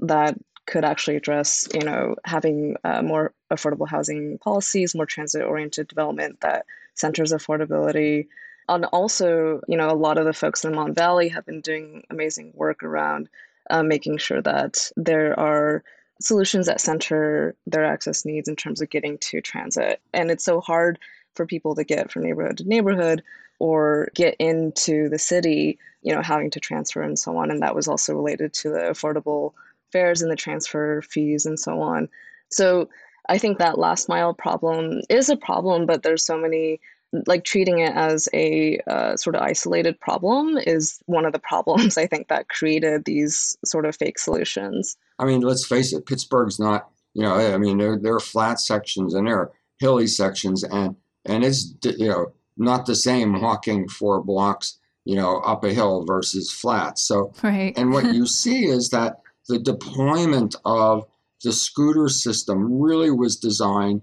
that 0.00 0.38
could 0.66 0.84
actually 0.84 1.16
address 1.16 1.68
you 1.74 1.80
know 1.80 2.14
having 2.24 2.76
uh, 2.84 3.02
more 3.02 3.34
affordable 3.52 3.88
housing 3.88 4.38
policies 4.38 4.94
more 4.94 5.06
transit 5.06 5.42
oriented 5.42 5.88
development 5.88 6.40
that 6.40 6.66
centers 6.94 7.32
affordability 7.32 8.26
And 8.68 8.84
also, 8.86 9.60
you 9.68 9.76
know, 9.76 9.90
a 9.90 9.94
lot 9.94 10.18
of 10.18 10.24
the 10.24 10.32
folks 10.32 10.64
in 10.64 10.70
the 10.70 10.76
Mon 10.76 10.94
Valley 10.94 11.28
have 11.28 11.44
been 11.44 11.60
doing 11.60 12.04
amazing 12.10 12.52
work 12.54 12.82
around 12.82 13.28
uh, 13.70 13.82
making 13.82 14.18
sure 14.18 14.42
that 14.42 14.90
there 14.96 15.38
are 15.38 15.82
solutions 16.20 16.66
that 16.66 16.80
center 16.80 17.54
their 17.66 17.84
access 17.84 18.24
needs 18.24 18.48
in 18.48 18.56
terms 18.56 18.80
of 18.80 18.90
getting 18.90 19.18
to 19.18 19.40
transit. 19.40 20.00
And 20.12 20.30
it's 20.30 20.44
so 20.44 20.60
hard 20.60 20.98
for 21.34 21.46
people 21.46 21.74
to 21.74 21.84
get 21.84 22.10
from 22.10 22.22
neighborhood 22.22 22.58
to 22.58 22.68
neighborhood 22.68 23.22
or 23.58 24.08
get 24.14 24.34
into 24.38 25.08
the 25.08 25.18
city, 25.18 25.78
you 26.02 26.14
know, 26.14 26.22
having 26.22 26.50
to 26.50 26.60
transfer 26.60 27.02
and 27.02 27.18
so 27.18 27.36
on. 27.36 27.50
And 27.50 27.62
that 27.62 27.74
was 27.74 27.88
also 27.88 28.14
related 28.14 28.52
to 28.54 28.70
the 28.70 28.80
affordable 28.80 29.52
fares 29.90 30.22
and 30.22 30.30
the 30.30 30.36
transfer 30.36 31.02
fees 31.02 31.46
and 31.46 31.58
so 31.58 31.80
on. 31.80 32.08
So 32.50 32.88
I 33.28 33.38
think 33.38 33.58
that 33.58 33.78
last 33.78 34.08
mile 34.08 34.34
problem 34.34 35.00
is 35.08 35.28
a 35.28 35.36
problem, 35.36 35.86
but 35.86 36.02
there's 36.02 36.24
so 36.24 36.36
many 36.36 36.80
like 37.26 37.44
treating 37.44 37.78
it 37.80 37.94
as 37.94 38.28
a 38.32 38.78
uh, 38.86 39.16
sort 39.16 39.36
of 39.36 39.42
isolated 39.42 40.00
problem 40.00 40.56
is 40.56 41.00
one 41.06 41.26
of 41.26 41.32
the 41.32 41.38
problems 41.38 41.98
I 41.98 42.06
think 42.06 42.28
that 42.28 42.48
created 42.48 43.04
these 43.04 43.56
sort 43.64 43.86
of 43.86 43.96
fake 43.96 44.18
solutions. 44.18 44.96
I 45.18 45.24
mean, 45.24 45.42
let's 45.42 45.66
face 45.66 45.92
it, 45.92 46.06
Pittsburgh's 46.06 46.58
not, 46.58 46.88
you 47.14 47.22
know, 47.22 47.34
I 47.34 47.58
mean, 47.58 47.78
there, 47.78 47.98
there 47.98 48.14
are 48.14 48.20
flat 48.20 48.60
sections 48.60 49.14
and 49.14 49.26
there 49.26 49.38
are 49.38 49.52
hilly 49.78 50.06
sections, 50.06 50.62
and 50.62 50.96
and 51.24 51.44
it's 51.44 51.74
you 51.82 52.08
know 52.08 52.32
not 52.56 52.86
the 52.86 52.94
same 52.94 53.40
walking 53.40 53.88
four 53.88 54.22
blocks, 54.22 54.78
you 55.04 55.16
know, 55.16 55.38
up 55.38 55.64
a 55.64 55.74
hill 55.74 56.04
versus 56.06 56.50
flat. 56.50 56.98
So, 56.98 57.32
right. 57.42 57.76
and 57.76 57.92
what 57.92 58.04
you 58.14 58.26
see 58.26 58.66
is 58.66 58.90
that 58.90 59.20
the 59.48 59.58
deployment 59.58 60.54
of 60.64 61.04
the 61.42 61.52
scooter 61.52 62.08
system 62.08 62.80
really 62.80 63.10
was 63.10 63.36
designed 63.36 64.02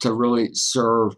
to 0.00 0.12
really 0.12 0.50
serve 0.54 1.14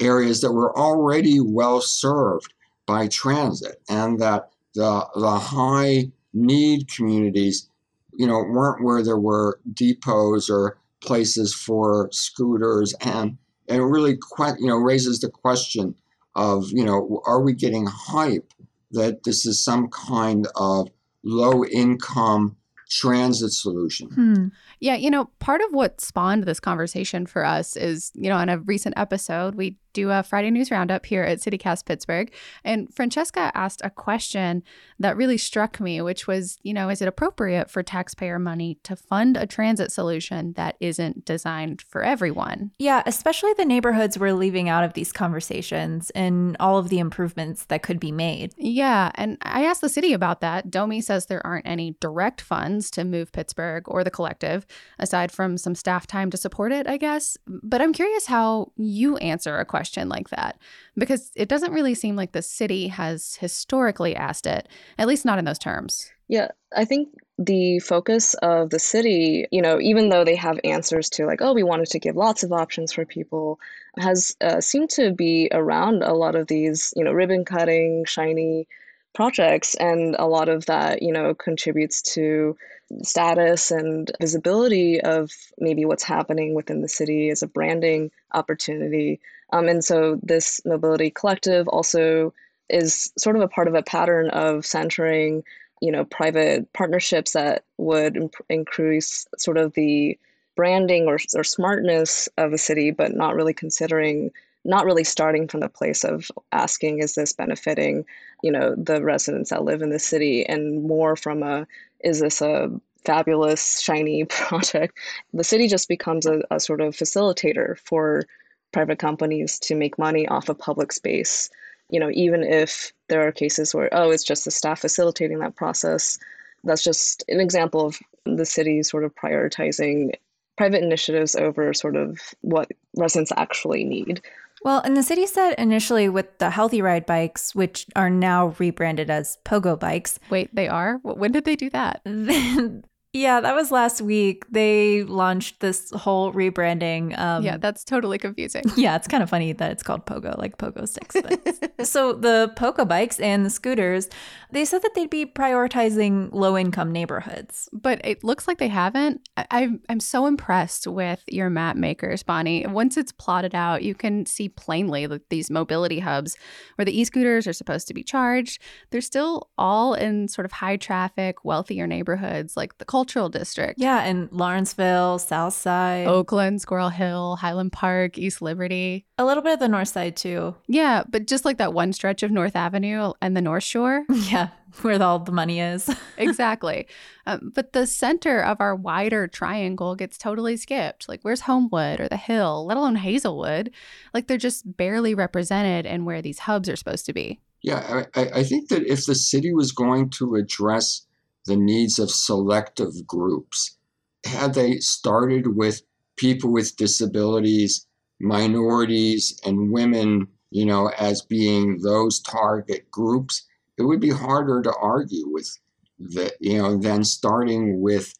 areas 0.00 0.40
that 0.40 0.52
were 0.52 0.76
already 0.76 1.40
well 1.40 1.80
served 1.80 2.52
by 2.86 3.08
transit 3.08 3.80
and 3.88 4.20
that 4.20 4.50
the, 4.74 5.06
the 5.14 5.38
high 5.38 6.10
need 6.32 6.88
communities 6.88 7.68
you 8.16 8.26
know 8.26 8.42
weren't 8.42 8.82
where 8.82 9.02
there 9.02 9.18
were 9.18 9.60
depots 9.72 10.50
or 10.50 10.78
places 11.00 11.54
for 11.54 12.08
scooters 12.12 12.94
and 13.00 13.36
and 13.68 13.80
it 13.80 13.84
really 13.84 14.18
you 14.58 14.66
know 14.66 14.76
raises 14.76 15.20
the 15.20 15.30
question 15.30 15.94
of 16.34 16.64
you 16.70 16.84
know 16.84 17.22
are 17.26 17.40
we 17.40 17.52
getting 17.52 17.86
hype 17.86 18.52
that 18.90 19.22
this 19.24 19.46
is 19.46 19.62
some 19.62 19.88
kind 19.88 20.46
of 20.56 20.88
low 21.22 21.64
income 21.64 22.56
transit 22.90 23.52
solution 23.52 24.08
Hmm. 24.10 24.48
Yeah, 24.80 24.96
you 24.96 25.10
know, 25.10 25.30
part 25.38 25.62
of 25.62 25.72
what 25.72 26.02
spawned 26.02 26.44
this 26.44 26.60
conversation 26.60 27.24
for 27.24 27.42
us 27.42 27.74
is, 27.74 28.12
you 28.14 28.28
know, 28.28 28.38
in 28.38 28.50
a 28.50 28.58
recent 28.58 28.94
episode, 28.98 29.54
we 29.54 29.78
do 29.94 30.10
a 30.10 30.22
Friday 30.22 30.50
News 30.50 30.70
Roundup 30.70 31.06
here 31.06 31.22
at 31.22 31.38
CityCast 31.38 31.86
Pittsburgh. 31.86 32.30
And 32.62 32.92
Francesca 32.94 33.50
asked 33.54 33.80
a 33.82 33.88
question 33.88 34.62
that 34.98 35.16
really 35.16 35.38
struck 35.38 35.80
me, 35.80 36.02
which 36.02 36.26
was, 36.26 36.58
you 36.62 36.74
know, 36.74 36.90
is 36.90 37.00
it 37.00 37.08
appropriate 37.08 37.70
for 37.70 37.82
taxpayer 37.82 38.38
money 38.38 38.78
to 38.82 38.96
fund 38.96 39.38
a 39.38 39.46
transit 39.46 39.90
solution 39.90 40.52
that 40.54 40.76
isn't 40.80 41.24
designed 41.24 41.80
for 41.80 42.02
everyone? 42.02 42.72
Yeah, 42.78 43.02
especially 43.06 43.54
the 43.54 43.64
neighborhoods 43.64 44.18
we're 44.18 44.34
leaving 44.34 44.68
out 44.68 44.84
of 44.84 44.92
these 44.92 45.12
conversations 45.12 46.10
and 46.10 46.56
all 46.60 46.76
of 46.76 46.88
the 46.88 46.98
improvements 46.98 47.64
that 47.66 47.82
could 47.82 48.00
be 48.00 48.12
made. 48.12 48.52
Yeah, 48.56 49.12
and 49.14 49.38
I 49.42 49.64
asked 49.64 49.80
the 49.80 49.88
city 49.88 50.12
about 50.12 50.40
that. 50.40 50.70
Domi 50.70 51.00
says 51.00 51.26
there 51.26 51.46
aren't 51.46 51.66
any 51.66 51.96
direct 52.00 52.40
funds 52.40 52.90
to 52.92 53.04
move 53.04 53.32
Pittsburgh 53.32 53.84
or 53.86 54.02
the 54.02 54.10
collective, 54.10 54.66
aside 54.98 55.30
from 55.30 55.56
some 55.56 55.76
staff 55.76 56.06
time 56.06 56.30
to 56.30 56.36
support 56.36 56.72
it, 56.72 56.88
I 56.88 56.96
guess. 56.96 57.38
But 57.46 57.80
I'm 57.80 57.92
curious 57.92 58.26
how 58.26 58.72
you 58.76 59.16
answer 59.18 59.58
a 59.58 59.64
question 59.64 59.83
like 60.08 60.30
that, 60.30 60.58
because 60.96 61.30
it 61.34 61.48
doesn't 61.48 61.72
really 61.72 61.94
seem 61.94 62.16
like 62.16 62.32
the 62.32 62.42
city 62.42 62.88
has 62.88 63.36
historically 63.36 64.14
asked 64.16 64.46
it, 64.46 64.68
at 64.98 65.08
least 65.08 65.24
not 65.24 65.38
in 65.38 65.44
those 65.44 65.58
terms. 65.58 66.10
Yeah, 66.28 66.48
I 66.74 66.84
think 66.84 67.08
the 67.38 67.80
focus 67.80 68.34
of 68.34 68.70
the 68.70 68.78
city, 68.78 69.46
you 69.50 69.60
know, 69.60 69.80
even 69.80 70.08
though 70.08 70.24
they 70.24 70.36
have 70.36 70.58
answers 70.64 71.10
to 71.10 71.26
like, 71.26 71.42
oh, 71.42 71.52
we 71.52 71.62
wanted 71.62 71.88
to 71.88 71.98
give 71.98 72.16
lots 72.16 72.42
of 72.42 72.52
options 72.52 72.92
for 72.92 73.04
people, 73.04 73.58
has 73.98 74.36
uh, 74.40 74.60
seemed 74.60 74.90
to 74.90 75.12
be 75.12 75.48
around 75.52 76.02
a 76.02 76.14
lot 76.14 76.34
of 76.34 76.46
these, 76.46 76.94
you 76.96 77.04
know, 77.04 77.12
ribbon 77.12 77.44
cutting, 77.44 78.04
shiny 78.04 78.66
projects. 79.14 79.74
And 79.76 80.16
a 80.18 80.26
lot 80.26 80.48
of 80.48 80.66
that, 80.66 81.02
you 81.02 81.12
know, 81.12 81.34
contributes 81.34 82.02
to 82.14 82.56
status 83.02 83.70
and 83.70 84.10
visibility 84.20 85.00
of 85.00 85.30
maybe 85.58 85.84
what's 85.84 86.02
happening 86.02 86.54
within 86.54 86.82
the 86.82 86.88
city 86.88 87.30
as 87.30 87.42
a 87.42 87.46
branding 87.46 88.10
opportunity. 88.32 89.20
Um, 89.52 89.68
and 89.68 89.84
so 89.84 90.20
this 90.22 90.60
mobility 90.64 91.10
collective 91.10 91.68
also 91.68 92.34
is 92.68 93.12
sort 93.18 93.36
of 93.36 93.42
a 93.42 93.48
part 93.48 93.68
of 93.68 93.74
a 93.74 93.82
pattern 93.82 94.30
of 94.30 94.64
centering 94.64 95.42
you 95.80 95.92
know 95.92 96.04
private 96.04 96.72
partnerships 96.72 97.32
that 97.32 97.64
would 97.76 98.16
imp- 98.16 98.46
increase 98.48 99.26
sort 99.36 99.58
of 99.58 99.74
the 99.74 100.18
branding 100.56 101.06
or, 101.06 101.18
or 101.34 101.44
smartness 101.44 102.28
of 102.38 102.52
a 102.52 102.58
city 102.58 102.90
but 102.90 103.14
not 103.14 103.34
really 103.34 103.52
considering 103.52 104.30
not 104.64 104.86
really 104.86 105.04
starting 105.04 105.46
from 105.46 105.60
the 105.60 105.68
place 105.68 106.04
of 106.04 106.30
asking 106.52 107.00
is 107.00 107.14
this 107.14 107.34
benefiting 107.34 108.04
you 108.44 108.52
know 108.52 108.74
the 108.76 109.02
residents 109.02 109.50
that 109.50 109.64
live 109.64 109.82
in 109.82 109.90
the 109.90 109.98
city 109.98 110.44
and 110.46 110.84
more 110.84 111.16
from 111.16 111.42
a 111.42 111.66
is 112.00 112.20
this 112.20 112.40
a 112.40 112.70
fabulous 113.04 113.80
shiny 113.80 114.24
project 114.28 114.96
the 115.32 115.44
city 115.44 115.66
just 115.68 115.88
becomes 115.88 116.26
a, 116.26 116.42
a 116.50 116.60
sort 116.60 116.80
of 116.80 116.94
facilitator 116.94 117.78
for 117.78 118.24
private 118.72 118.98
companies 118.98 119.58
to 119.58 119.74
make 119.74 119.98
money 119.98 120.26
off 120.28 120.48
of 120.48 120.58
public 120.58 120.92
space 120.92 121.50
you 121.90 122.00
know, 122.00 122.10
even 122.12 122.42
if 122.42 122.92
there 123.08 123.26
are 123.26 123.32
cases 123.32 123.74
where, 123.74 123.88
oh, 123.92 124.10
it's 124.10 124.24
just 124.24 124.44
the 124.44 124.50
staff 124.50 124.80
facilitating 124.80 125.38
that 125.40 125.56
process, 125.56 126.18
that's 126.64 126.82
just 126.82 127.24
an 127.28 127.40
example 127.40 127.86
of 127.86 127.98
the 128.24 128.46
city 128.46 128.82
sort 128.82 129.04
of 129.04 129.14
prioritizing 129.14 130.12
private 130.56 130.82
initiatives 130.82 131.34
over 131.34 131.74
sort 131.74 131.96
of 131.96 132.20
what 132.40 132.70
residents 132.96 133.32
actually 133.36 133.84
need. 133.84 134.22
Well, 134.64 134.80
and 134.80 134.96
the 134.96 135.02
city 135.02 135.26
said 135.26 135.54
initially 135.58 136.08
with 136.08 136.38
the 136.38 136.48
Healthy 136.48 136.80
Ride 136.80 137.04
bikes, 137.04 137.54
which 137.54 137.86
are 137.94 138.08
now 138.08 138.54
rebranded 138.58 139.10
as 139.10 139.36
Pogo 139.44 139.78
bikes. 139.78 140.18
Wait, 140.30 140.54
they 140.54 140.68
are? 140.68 140.98
When 141.02 141.32
did 141.32 141.44
they 141.44 141.54
do 141.54 141.68
that? 141.70 142.00
Yeah, 143.14 143.40
that 143.40 143.54
was 143.54 143.70
last 143.70 144.02
week. 144.02 144.44
They 144.50 145.04
launched 145.04 145.60
this 145.60 145.92
whole 145.92 146.32
rebranding. 146.32 147.16
Um, 147.16 147.44
yeah, 147.44 147.56
that's 147.56 147.84
totally 147.84 148.18
confusing. 148.18 148.64
Yeah, 148.76 148.96
it's 148.96 149.06
kind 149.06 149.22
of 149.22 149.30
funny 149.30 149.52
that 149.52 149.70
it's 149.70 149.84
called 149.84 150.04
Pogo, 150.04 150.36
like 150.36 150.58
Pogo 150.58 150.86
sticks. 150.86 151.16
So 151.84 152.12
the 152.12 152.52
Pogo 152.56 152.88
bikes 152.88 153.20
and 153.20 153.44
the 153.44 153.50
scooters, 153.50 154.08
they 154.50 154.64
said 154.64 154.82
that 154.82 154.94
they'd 154.94 155.10
be 155.10 155.26
prioritizing 155.26 156.30
low 156.32 156.56
income 156.56 156.90
neighborhoods. 156.90 157.68
But 157.72 158.00
it 158.04 158.24
looks 158.24 158.48
like 158.48 158.58
they 158.58 158.68
haven't. 158.68 159.28
I, 159.36 159.46
I'm, 159.50 159.80
I'm 159.88 160.00
so 160.00 160.26
impressed 160.26 160.86
with 160.86 161.22
your 161.28 161.50
map 161.50 161.76
makers, 161.76 162.22
Bonnie. 162.22 162.66
Once 162.66 162.96
it's 162.96 163.12
plotted 163.12 163.54
out, 163.54 163.82
you 163.82 163.94
can 163.94 164.26
see 164.26 164.48
plainly 164.48 165.06
that 165.06 165.30
these 165.30 165.50
mobility 165.50 166.00
hubs 166.00 166.36
where 166.76 166.84
the 166.84 166.98
e 166.98 167.04
scooters 167.04 167.46
are 167.46 167.52
supposed 167.52 167.86
to 167.88 167.94
be 167.94 168.02
charged, 168.02 168.60
they're 168.90 169.00
still 169.00 169.50
all 169.56 169.94
in 169.94 170.26
sort 170.26 170.46
of 170.46 170.52
high 170.52 170.76
traffic, 170.76 171.44
wealthier 171.44 171.86
neighborhoods 171.86 172.56
like 172.56 172.78
the 172.78 172.84
Cultural 173.04 173.28
District. 173.28 173.78
Yeah, 173.78 174.02
and 174.02 174.30
Lawrenceville, 174.32 175.18
Southside, 175.18 176.06
Oakland, 176.06 176.62
Squirrel 176.62 176.88
Hill, 176.88 177.36
Highland 177.36 177.72
Park, 177.72 178.16
East 178.16 178.40
Liberty. 178.40 179.04
A 179.18 179.26
little 179.26 179.42
bit 179.42 179.52
of 179.52 179.58
the 179.58 179.68
North 179.68 179.88
Side 179.88 180.16
too. 180.16 180.54
Yeah, 180.68 181.02
but 181.06 181.26
just 181.26 181.44
like 181.44 181.58
that 181.58 181.74
one 181.74 181.92
stretch 181.92 182.22
of 182.22 182.30
North 182.30 182.56
Avenue 182.56 183.12
and 183.20 183.36
the 183.36 183.42
North 183.42 183.62
Shore. 183.62 184.04
Yeah, 184.24 184.48
where 184.80 185.00
all 185.02 185.18
the 185.18 185.32
money 185.32 185.60
is. 185.60 185.94
exactly. 186.16 186.88
Um, 187.26 187.52
but 187.54 187.74
the 187.74 187.86
center 187.86 188.40
of 188.40 188.56
our 188.58 188.74
wider 188.74 189.28
triangle 189.28 189.94
gets 189.96 190.16
totally 190.16 190.56
skipped. 190.56 191.10
Like, 191.10 191.20
where's 191.22 191.42
Homewood 191.42 192.00
or 192.00 192.08
the 192.08 192.16
Hill, 192.16 192.64
let 192.64 192.78
alone 192.78 192.96
Hazelwood? 192.96 193.70
Like, 194.14 194.26
they're 194.28 194.38
just 194.38 194.78
barely 194.78 195.14
represented 195.14 195.84
in 195.84 196.06
where 196.06 196.22
these 196.22 196.38
hubs 196.38 196.70
are 196.70 196.76
supposed 196.76 197.04
to 197.04 197.12
be. 197.12 197.38
Yeah, 197.62 198.04
I, 198.14 198.22
I 198.36 198.44
think 198.44 198.70
that 198.70 198.86
if 198.90 199.04
the 199.04 199.14
city 199.14 199.52
was 199.52 199.72
going 199.72 200.08
to 200.10 200.36
address 200.36 201.06
the 201.46 201.56
needs 201.56 201.98
of 201.98 202.10
selective 202.10 203.06
groups. 203.06 203.76
Had 204.24 204.54
they 204.54 204.78
started 204.78 205.56
with 205.56 205.82
people 206.16 206.50
with 206.50 206.76
disabilities, 206.76 207.86
minorities, 208.20 209.38
and 209.44 209.70
women, 209.70 210.28
you 210.50 210.64
know, 210.64 210.90
as 210.98 211.22
being 211.22 211.80
those 211.82 212.20
target 212.20 212.90
groups, 212.90 213.46
it 213.76 213.82
would 213.82 214.00
be 214.00 214.10
harder 214.10 214.62
to 214.62 214.72
argue 214.80 215.28
with 215.30 215.58
the, 215.98 216.32
you 216.40 216.58
know, 216.58 216.78
than 216.78 217.04
starting 217.04 217.80
with 217.80 218.14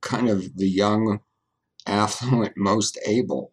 kind 0.00 0.28
of 0.28 0.56
the 0.56 0.68
young, 0.68 1.20
affluent, 1.86 2.52
most 2.56 2.98
able. 3.06 3.52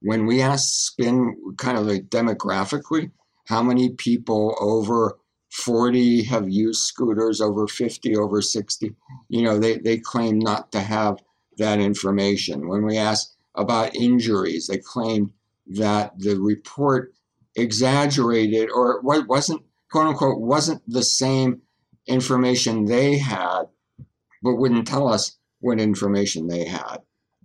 When 0.00 0.26
we 0.26 0.42
ask 0.42 0.68
spin 0.68 1.34
kind 1.56 1.78
of 1.78 1.86
like 1.86 2.08
demographically, 2.08 3.10
how 3.46 3.62
many 3.62 3.90
people 3.90 4.56
over 4.60 5.18
40 5.58 6.24
have 6.24 6.48
used 6.48 6.80
scooters, 6.82 7.40
over 7.40 7.66
50, 7.66 8.16
over 8.16 8.40
60. 8.40 8.94
You 9.28 9.42
know, 9.42 9.58
they, 9.58 9.78
they 9.78 9.98
claim 9.98 10.38
not 10.38 10.72
to 10.72 10.80
have 10.80 11.18
that 11.58 11.80
information. 11.80 12.68
When 12.68 12.84
we 12.84 12.96
ask 12.96 13.34
about 13.54 13.94
injuries, 13.96 14.68
they 14.68 14.78
claim 14.78 15.32
that 15.66 16.18
the 16.18 16.36
report 16.36 17.12
exaggerated 17.56 18.70
or 18.70 19.00
what 19.02 19.26
wasn't 19.26 19.62
quote 19.90 20.06
unquote 20.06 20.40
wasn't 20.40 20.82
the 20.86 21.02
same 21.02 21.62
information 22.06 22.84
they 22.84 23.18
had, 23.18 23.64
but 24.42 24.54
wouldn't 24.54 24.86
tell 24.86 25.08
us 25.08 25.36
what 25.60 25.80
information 25.80 26.46
they 26.46 26.64
had, 26.64 26.98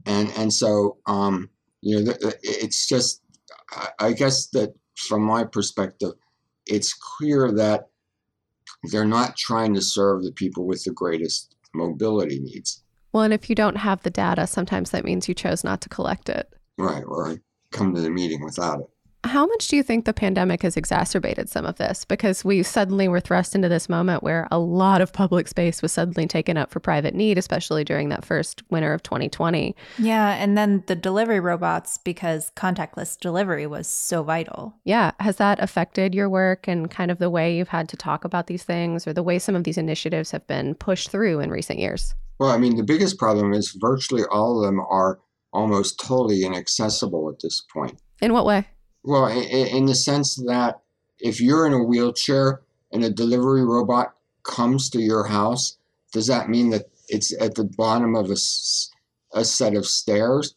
and 0.05 0.31
and 0.37 0.53
so 0.53 0.97
um, 1.07 1.49
you 1.81 2.03
know 2.03 2.13
it's 2.43 2.87
just 2.87 3.21
I 3.99 4.13
guess 4.13 4.47
that 4.47 4.75
from 4.95 5.23
my 5.23 5.43
perspective, 5.43 6.13
it's 6.67 6.93
clear 6.93 7.51
that 7.53 7.89
they're 8.83 9.05
not 9.05 9.37
trying 9.37 9.73
to 9.73 9.81
serve 9.81 10.23
the 10.23 10.31
people 10.31 10.65
with 10.65 10.83
the 10.83 10.91
greatest 10.91 11.55
mobility 11.73 12.39
needs. 12.39 12.83
Well, 13.11 13.23
and 13.23 13.33
if 13.33 13.49
you 13.49 13.55
don't 13.55 13.77
have 13.77 14.01
the 14.03 14.09
data, 14.09 14.47
sometimes 14.47 14.89
that 14.91 15.05
means 15.05 15.27
you 15.27 15.35
chose 15.35 15.63
not 15.63 15.81
to 15.81 15.89
collect 15.89 16.29
it. 16.29 16.51
Right, 16.77 17.03
or 17.05 17.37
come 17.71 17.93
to 17.93 18.01
the 18.01 18.09
meeting 18.09 18.43
without 18.43 18.79
it. 18.81 18.89
How 19.25 19.45
much 19.45 19.69
do 19.69 19.77
you 19.77 19.83
think 19.83 20.03
the 20.03 20.13
pandemic 20.13 20.63
has 20.63 20.75
exacerbated 20.75 21.49
some 21.49 21.65
of 21.65 21.77
this? 21.77 22.03
Because 22.03 22.43
we 22.43 22.61
suddenly 22.61 23.07
were 23.07 23.21
thrust 23.21 23.55
into 23.55 23.69
this 23.69 23.87
moment 23.87 24.21
where 24.21 24.47
a 24.51 24.59
lot 24.59 25.01
of 25.01 25.13
public 25.13 25.47
space 25.47 25.81
was 25.81 25.93
suddenly 25.93 26.27
taken 26.27 26.57
up 26.57 26.69
for 26.69 26.81
private 26.81 27.15
need, 27.15 27.37
especially 27.37 27.85
during 27.85 28.09
that 28.09 28.25
first 28.25 28.63
winter 28.69 28.93
of 28.93 29.01
2020. 29.03 29.75
Yeah. 29.97 30.33
And 30.33 30.57
then 30.57 30.83
the 30.87 30.95
delivery 30.95 31.39
robots, 31.39 31.97
because 31.97 32.51
contactless 32.57 33.17
delivery 33.17 33.65
was 33.65 33.87
so 33.87 34.23
vital. 34.23 34.75
Yeah. 34.83 35.11
Has 35.21 35.37
that 35.37 35.61
affected 35.63 36.13
your 36.13 36.29
work 36.29 36.67
and 36.67 36.91
kind 36.91 37.09
of 37.09 37.19
the 37.19 37.29
way 37.29 37.55
you've 37.55 37.69
had 37.69 37.87
to 37.89 37.97
talk 37.97 38.25
about 38.25 38.47
these 38.47 38.63
things 38.63 39.07
or 39.07 39.13
the 39.13 39.23
way 39.23 39.39
some 39.39 39.55
of 39.55 39.63
these 39.63 39.77
initiatives 39.77 40.31
have 40.31 40.45
been 40.47 40.75
pushed 40.75 41.09
through 41.09 41.39
in 41.39 41.49
recent 41.49 41.79
years? 41.79 42.13
Well, 42.39 42.51
I 42.51 42.57
mean, 42.57 42.75
the 42.75 42.83
biggest 42.83 43.17
problem 43.17 43.53
is 43.53 43.77
virtually 43.79 44.23
all 44.31 44.59
of 44.59 44.65
them 44.65 44.81
are 44.81 45.19
almost 45.53 45.99
totally 45.99 46.43
inaccessible 46.43 47.29
at 47.29 47.39
this 47.41 47.63
point. 47.71 47.99
In 48.21 48.33
what 48.33 48.45
way? 48.45 48.67
Well, 49.03 49.27
in, 49.27 49.67
in 49.67 49.85
the 49.85 49.95
sense 49.95 50.35
that 50.35 50.79
if 51.19 51.41
you're 51.41 51.65
in 51.65 51.73
a 51.73 51.83
wheelchair 51.83 52.61
and 52.91 53.03
a 53.03 53.09
delivery 53.09 53.65
robot 53.65 54.13
comes 54.43 54.89
to 54.91 55.01
your 55.01 55.25
house, 55.25 55.77
does 56.11 56.27
that 56.27 56.49
mean 56.49 56.69
that 56.69 56.85
it's 57.09 57.33
at 57.41 57.55
the 57.55 57.63
bottom 57.63 58.15
of 58.15 58.29
a, 58.29 58.37
a 59.33 59.45
set 59.45 59.75
of 59.75 59.85
stairs? 59.85 60.55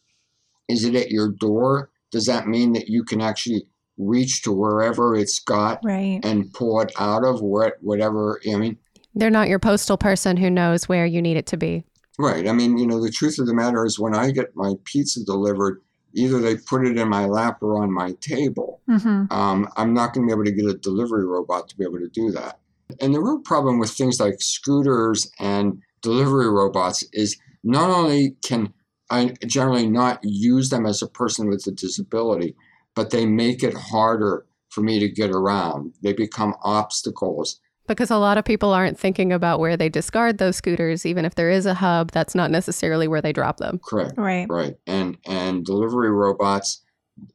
Is 0.67 0.83
it 0.83 0.95
at 0.95 1.09
your 1.09 1.29
door? 1.29 1.89
Does 2.11 2.25
that 2.27 2.47
mean 2.47 2.73
that 2.73 2.87
you 2.87 3.03
can 3.03 3.21
actually 3.21 3.67
reach 3.97 4.43
to 4.43 4.51
wherever 4.51 5.15
it's 5.15 5.39
got 5.39 5.79
right. 5.83 6.19
and 6.23 6.53
pull 6.53 6.79
it 6.81 6.91
out 6.99 7.23
of 7.23 7.41
where, 7.41 7.75
whatever? 7.81 8.39
I 8.49 8.55
mean, 8.55 8.77
they're 9.15 9.29
not 9.29 9.49
your 9.49 9.59
postal 9.59 9.97
person 9.97 10.37
who 10.37 10.49
knows 10.49 10.87
where 10.87 11.05
you 11.05 11.21
need 11.21 11.37
it 11.37 11.47
to 11.47 11.57
be. 11.57 11.83
Right. 12.19 12.47
I 12.47 12.53
mean, 12.53 12.77
you 12.77 12.87
know, 12.87 13.01
the 13.01 13.11
truth 13.11 13.39
of 13.39 13.47
the 13.47 13.53
matter 13.53 13.85
is 13.85 13.99
when 13.99 14.15
I 14.15 14.31
get 14.31 14.55
my 14.55 14.73
pizza 14.85 15.23
delivered, 15.23 15.81
either 16.17 16.39
they 16.39 16.57
put 16.57 16.85
it 16.85 16.97
in 16.97 17.07
my 17.07 17.25
lap 17.25 17.61
or 17.61 17.81
on 17.81 17.93
my 17.93 18.11
table. 18.19 18.81
Mm-hmm. 18.89 19.31
Um, 19.31 19.69
I'm 19.77 19.93
not 19.93 20.13
going 20.13 20.27
to 20.27 20.29
be 20.29 20.33
able 20.33 20.45
to 20.45 20.51
get 20.51 20.65
a 20.65 20.77
delivery 20.77 21.25
robot 21.25 21.69
to 21.69 21.77
be 21.77 21.83
able 21.83 21.99
to 21.99 22.09
do 22.09 22.31
that. 22.31 22.59
And 22.99 23.13
the 23.13 23.21
real 23.21 23.39
problem 23.39 23.79
with 23.79 23.91
things 23.91 24.19
like 24.19 24.41
scooters 24.41 25.31
and 25.39 25.81
delivery 26.01 26.49
robots 26.49 27.03
is 27.13 27.37
not 27.63 27.89
only 27.89 28.35
can 28.43 28.73
I 29.09 29.35
generally 29.45 29.87
not 29.87 30.19
use 30.23 30.69
them 30.69 30.85
as 30.85 31.01
a 31.01 31.07
person 31.07 31.47
with 31.47 31.65
a 31.67 31.71
disability, 31.71 32.55
but 32.95 33.11
they 33.11 33.25
make 33.25 33.63
it 33.63 33.73
harder 33.73 34.45
for 34.69 34.81
me 34.81 34.99
to 34.99 35.07
get 35.07 35.29
around. 35.29 35.93
They 36.01 36.13
become 36.13 36.55
obstacles 36.63 37.59
because 37.87 38.11
a 38.11 38.17
lot 38.17 38.37
of 38.37 38.45
people 38.45 38.73
aren't 38.73 38.99
thinking 38.99 39.31
about 39.33 39.59
where 39.59 39.77
they 39.77 39.89
discard 39.89 40.37
those 40.37 40.57
scooters 40.57 41.05
even 41.05 41.25
if 41.25 41.35
there 41.35 41.49
is 41.49 41.65
a 41.65 41.73
hub 41.73 42.11
that's 42.11 42.35
not 42.35 42.51
necessarily 42.51 43.07
where 43.07 43.21
they 43.21 43.33
drop 43.33 43.57
them. 43.57 43.79
Correct. 43.83 44.13
Right. 44.17 44.45
Right. 44.49 44.75
And 44.85 45.17
and 45.25 45.65
delivery 45.65 46.11
robots 46.11 46.83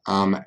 um, 0.05 0.41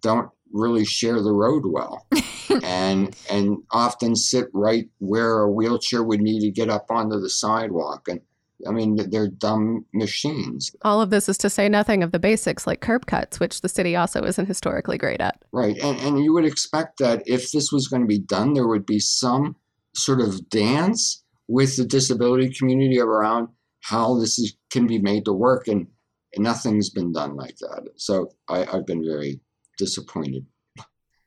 don't 0.00 0.30
really 0.52 0.84
share 0.84 1.20
the 1.20 1.32
road 1.32 1.64
well. 1.66 2.06
And 2.62 3.14
and 3.28 3.58
often 3.72 4.14
sit 4.16 4.46
right 4.54 4.88
where 4.98 5.40
a 5.40 5.50
wheelchair 5.50 6.02
would 6.02 6.20
need 6.20 6.40
to 6.40 6.50
get 6.50 6.70
up 6.70 6.86
onto 6.90 7.20
the 7.20 7.28
sidewalk. 7.28 8.08
And 8.08 8.20
I 8.66 8.70
mean, 8.70 8.96
they're 9.10 9.28
dumb 9.28 9.84
machines. 9.92 10.70
All 10.82 11.00
of 11.00 11.10
this 11.10 11.28
is 11.28 11.36
to 11.38 11.50
say 11.50 11.68
nothing 11.68 12.02
of 12.02 12.12
the 12.12 12.18
basics 12.18 12.66
like 12.66 12.80
curb 12.80 13.06
cuts, 13.06 13.38
which 13.38 13.60
the 13.60 13.68
city 13.68 13.96
also 13.96 14.22
isn't 14.22 14.46
historically 14.46 14.98
great 14.98 15.20
at. 15.20 15.42
Right. 15.52 15.76
And, 15.78 15.98
and 16.00 16.24
you 16.24 16.32
would 16.32 16.44
expect 16.44 16.98
that 16.98 17.22
if 17.26 17.52
this 17.52 17.70
was 17.70 17.88
going 17.88 18.02
to 18.02 18.08
be 18.08 18.18
done, 18.18 18.54
there 18.54 18.68
would 18.68 18.86
be 18.86 18.98
some 18.98 19.56
sort 19.94 20.20
of 20.20 20.48
dance 20.48 21.22
with 21.48 21.76
the 21.76 21.84
disability 21.84 22.52
community 22.52 22.98
around 22.98 23.48
how 23.82 24.18
this 24.18 24.38
is, 24.38 24.56
can 24.70 24.86
be 24.86 24.98
made 24.98 25.24
to 25.26 25.32
work. 25.32 25.68
And, 25.68 25.86
and 26.34 26.44
nothing's 26.44 26.90
been 26.90 27.12
done 27.12 27.36
like 27.36 27.56
that. 27.58 27.88
So 27.96 28.30
I, 28.48 28.64
I've 28.64 28.86
been 28.86 29.04
very 29.04 29.40
disappointed. 29.78 30.46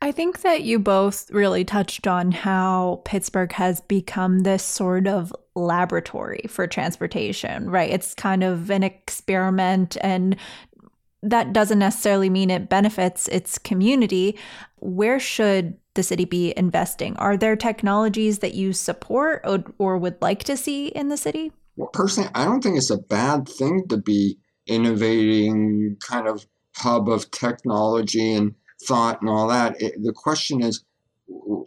I 0.09 0.11
think 0.11 0.41
that 0.41 0.63
you 0.63 0.79
both 0.79 1.29
really 1.29 1.63
touched 1.63 2.07
on 2.07 2.31
how 2.31 3.03
Pittsburgh 3.05 3.51
has 3.51 3.79
become 3.81 4.39
this 4.39 4.63
sort 4.63 5.05
of 5.05 5.31
laboratory 5.53 6.45
for 6.49 6.65
transportation, 6.65 7.69
right? 7.69 7.91
It's 7.91 8.15
kind 8.15 8.43
of 8.43 8.71
an 8.71 8.81
experiment 8.81 9.97
and 10.01 10.35
that 11.21 11.53
doesn't 11.53 11.77
necessarily 11.77 12.27
mean 12.27 12.49
it 12.49 12.69
benefits 12.69 13.27
its 13.27 13.59
community. 13.59 14.35
Where 14.77 15.19
should 15.19 15.77
the 15.93 16.01
city 16.01 16.25
be 16.25 16.55
investing? 16.57 17.15
Are 17.17 17.37
there 17.37 17.55
technologies 17.55 18.39
that 18.39 18.55
you 18.55 18.73
support 18.73 19.41
or, 19.43 19.63
or 19.77 19.99
would 19.99 20.19
like 20.23 20.43
to 20.45 20.57
see 20.57 20.87
in 20.87 21.09
the 21.09 21.17
city? 21.17 21.51
Well, 21.75 21.89
personally, 21.93 22.31
I 22.33 22.45
don't 22.45 22.63
think 22.63 22.77
it's 22.77 22.89
a 22.89 22.97
bad 22.97 23.47
thing 23.47 23.83
to 23.89 23.97
be 23.97 24.39
innovating 24.65 25.97
kind 25.99 26.27
of 26.27 26.47
hub 26.75 27.07
of 27.09 27.29
technology 27.29 28.33
and 28.33 28.55
thought 28.83 29.21
and 29.21 29.29
all 29.29 29.47
that. 29.47 29.81
It, 29.81 30.01
the 30.01 30.13
question 30.13 30.61
is 30.61 30.83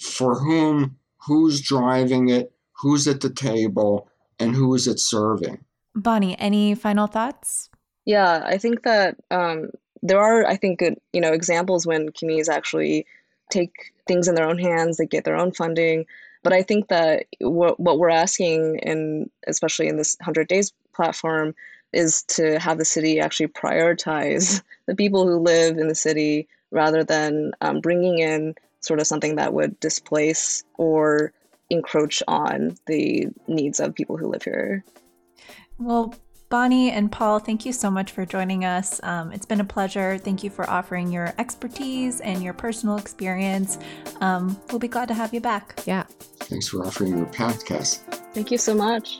for 0.00 0.38
whom, 0.38 0.96
who's 1.26 1.60
driving 1.60 2.28
it, 2.28 2.52
who's 2.72 3.06
at 3.06 3.20
the 3.20 3.30
table, 3.30 4.08
and 4.38 4.54
who 4.54 4.74
is 4.74 4.88
it 4.88 4.98
serving. 4.98 5.64
Bonnie, 5.94 6.38
any 6.38 6.74
final 6.74 7.06
thoughts? 7.06 7.70
Yeah, 8.04 8.42
I 8.44 8.58
think 8.58 8.82
that 8.82 9.16
um, 9.30 9.70
there 10.02 10.18
are, 10.18 10.46
I 10.46 10.56
think, 10.56 10.80
good, 10.80 10.98
you 11.12 11.20
know, 11.20 11.32
examples 11.32 11.86
when 11.86 12.10
communities 12.12 12.48
actually 12.48 13.06
take 13.50 13.92
things 14.06 14.26
in 14.26 14.34
their 14.34 14.48
own 14.48 14.58
hands, 14.58 14.96
they 14.96 15.06
get 15.06 15.24
their 15.24 15.36
own 15.36 15.52
funding. 15.52 16.06
But 16.42 16.52
I 16.52 16.62
think 16.62 16.88
that 16.88 17.26
what, 17.40 17.78
what 17.78 17.98
we're 17.98 18.10
asking, 18.10 18.80
and 18.82 19.30
especially 19.46 19.86
in 19.86 19.96
this 19.96 20.16
100 20.20 20.48
Days 20.48 20.72
platform, 20.92 21.54
is 21.92 22.22
to 22.24 22.58
have 22.58 22.78
the 22.78 22.84
city 22.84 23.20
actually 23.20 23.48
prioritize 23.48 24.62
the 24.86 24.96
people 24.96 25.26
who 25.26 25.38
live 25.38 25.78
in 25.78 25.88
the 25.88 25.94
city 25.94 26.48
rather 26.72 27.04
than 27.04 27.52
um, 27.60 27.80
bringing 27.80 28.18
in 28.18 28.54
sort 28.80 28.98
of 28.98 29.06
something 29.06 29.36
that 29.36 29.54
would 29.54 29.78
displace 29.78 30.64
or 30.76 31.32
encroach 31.70 32.22
on 32.26 32.76
the 32.86 33.28
needs 33.46 33.78
of 33.78 33.94
people 33.94 34.16
who 34.16 34.28
live 34.28 34.42
here. 34.42 34.84
Well, 35.78 36.14
Bonnie 36.48 36.90
and 36.90 37.10
Paul, 37.10 37.38
thank 37.38 37.64
you 37.64 37.72
so 37.72 37.90
much 37.90 38.12
for 38.12 38.26
joining 38.26 38.64
us. 38.66 39.00
Um, 39.02 39.32
it's 39.32 39.46
been 39.46 39.60
a 39.60 39.64
pleasure. 39.64 40.18
Thank 40.18 40.44
you 40.44 40.50
for 40.50 40.68
offering 40.68 41.10
your 41.10 41.32
expertise 41.38 42.20
and 42.20 42.42
your 42.42 42.52
personal 42.52 42.98
experience. 42.98 43.78
Um, 44.20 44.60
we'll 44.68 44.78
be 44.78 44.88
glad 44.88 45.08
to 45.08 45.14
have 45.14 45.32
you 45.32 45.40
back. 45.40 45.80
Yeah. 45.86 46.02
Thanks 46.40 46.68
for 46.68 46.84
offering 46.84 47.16
your 47.16 47.26
podcast. 47.26 48.00
Thank 48.34 48.50
you 48.50 48.58
so 48.58 48.74
much. 48.74 49.18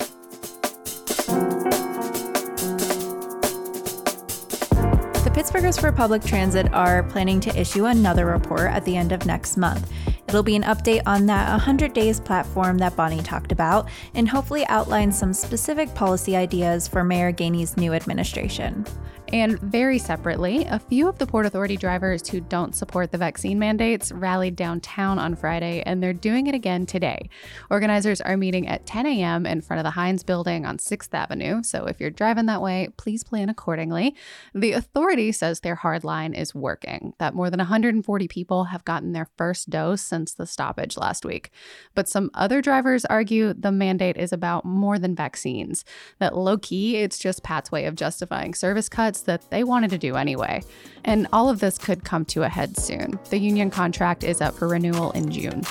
Pittsburghers 5.32 5.80
for 5.80 5.90
Public 5.90 6.22
Transit 6.22 6.70
are 6.74 7.02
planning 7.04 7.40
to 7.40 7.58
issue 7.58 7.86
another 7.86 8.26
report 8.26 8.70
at 8.70 8.84
the 8.84 8.94
end 8.94 9.12
of 9.12 9.24
next 9.24 9.56
month. 9.56 9.90
It'll 10.28 10.42
be 10.42 10.56
an 10.56 10.62
update 10.64 11.00
on 11.06 11.24
that 11.24 11.50
100 11.50 11.94
Days 11.94 12.20
platform 12.20 12.76
that 12.78 12.94
Bonnie 12.96 13.22
talked 13.22 13.50
about 13.50 13.88
and 14.14 14.28
hopefully 14.28 14.66
outline 14.66 15.10
some 15.10 15.32
specific 15.32 15.94
policy 15.94 16.36
ideas 16.36 16.86
for 16.86 17.02
Mayor 17.02 17.32
Gainey's 17.32 17.78
new 17.78 17.94
administration. 17.94 18.84
And 19.32 19.58
very 19.60 19.98
separately, 19.98 20.66
a 20.66 20.78
few 20.78 21.08
of 21.08 21.16
the 21.16 21.26
Port 21.26 21.46
Authority 21.46 21.78
drivers 21.78 22.28
who 22.28 22.38
don't 22.38 22.76
support 22.76 23.12
the 23.12 23.16
vaccine 23.16 23.58
mandates 23.58 24.12
rallied 24.12 24.56
downtown 24.56 25.18
on 25.18 25.36
Friday, 25.36 25.82
and 25.86 26.02
they're 26.02 26.12
doing 26.12 26.48
it 26.48 26.54
again 26.54 26.84
today. 26.84 27.30
Organizers 27.70 28.20
are 28.20 28.36
meeting 28.36 28.68
at 28.68 28.84
10 28.84 29.06
a.m. 29.06 29.46
in 29.46 29.62
front 29.62 29.78
of 29.78 29.84
the 29.84 29.92
Heinz 29.92 30.22
building 30.22 30.66
on 30.66 30.76
6th 30.76 31.14
Avenue, 31.14 31.62
so 31.62 31.86
if 31.86 31.98
you're 31.98 32.10
driving 32.10 32.44
that 32.44 32.60
way, 32.60 32.88
please 32.98 33.24
plan 33.24 33.48
accordingly. 33.48 34.14
The 34.54 34.72
authority 34.72 35.32
says 35.32 35.60
their 35.60 35.76
hard 35.76 36.04
line 36.04 36.34
is 36.34 36.54
working, 36.54 37.14
that 37.18 37.34
more 37.34 37.48
than 37.48 37.58
140 37.58 38.28
people 38.28 38.64
have 38.64 38.84
gotten 38.84 39.12
their 39.12 39.30
first 39.38 39.70
dose 39.70 40.02
since 40.02 40.34
the 40.34 40.46
stoppage 40.46 40.98
last 40.98 41.24
week. 41.24 41.50
But 41.94 42.06
some 42.06 42.30
other 42.34 42.60
drivers 42.60 43.06
argue 43.06 43.54
the 43.54 43.72
mandate 43.72 44.18
is 44.18 44.30
about 44.30 44.66
more 44.66 44.98
than 44.98 45.16
vaccines, 45.16 45.86
that 46.18 46.36
low 46.36 46.58
key, 46.58 46.98
it's 46.98 47.18
just 47.18 47.42
PAT's 47.42 47.72
way 47.72 47.86
of 47.86 47.94
justifying 47.94 48.52
service 48.52 48.90
cuts 48.90 49.21
that 49.24 49.50
they 49.50 49.64
wanted 49.64 49.90
to 49.90 49.98
do 49.98 50.16
anyway. 50.16 50.62
And 51.04 51.26
all 51.32 51.48
of 51.48 51.60
this 51.60 51.78
could 51.78 52.04
come 52.04 52.24
to 52.26 52.42
a 52.42 52.48
head 52.48 52.76
soon. 52.76 53.18
The 53.30 53.38
union 53.38 53.70
contract 53.70 54.24
is 54.24 54.40
up 54.40 54.54
for 54.54 54.68
renewal 54.68 55.10
in 55.12 55.30
June. 55.30 55.62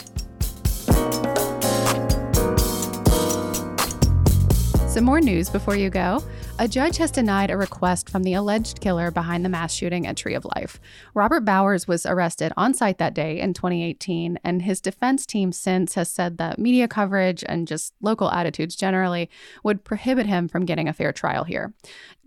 Some 4.87 5.05
more 5.05 5.21
news 5.21 5.49
before 5.49 5.75
you 5.75 5.89
go. 5.89 6.21
A 6.61 6.67
judge 6.67 6.97
has 6.97 7.09
denied 7.09 7.49
a 7.49 7.57
request 7.57 8.07
from 8.07 8.21
the 8.21 8.35
alleged 8.35 8.81
killer 8.81 9.09
behind 9.09 9.43
the 9.43 9.49
mass 9.49 9.73
shooting 9.73 10.05
at 10.05 10.15
Tree 10.15 10.35
of 10.35 10.45
Life. 10.55 10.79
Robert 11.15 11.43
Bowers 11.43 11.87
was 11.87 12.05
arrested 12.05 12.53
on 12.55 12.75
site 12.75 12.99
that 12.99 13.15
day 13.15 13.39
in 13.39 13.55
2018, 13.55 14.37
and 14.43 14.61
his 14.61 14.79
defense 14.79 15.25
team 15.25 15.51
since 15.51 15.95
has 15.95 16.07
said 16.07 16.37
that 16.37 16.59
media 16.59 16.87
coverage 16.87 17.43
and 17.49 17.67
just 17.67 17.95
local 17.99 18.29
attitudes 18.29 18.75
generally 18.75 19.27
would 19.63 19.83
prohibit 19.83 20.27
him 20.27 20.47
from 20.47 20.65
getting 20.65 20.87
a 20.87 20.93
fair 20.93 21.11
trial 21.11 21.45
here. 21.45 21.73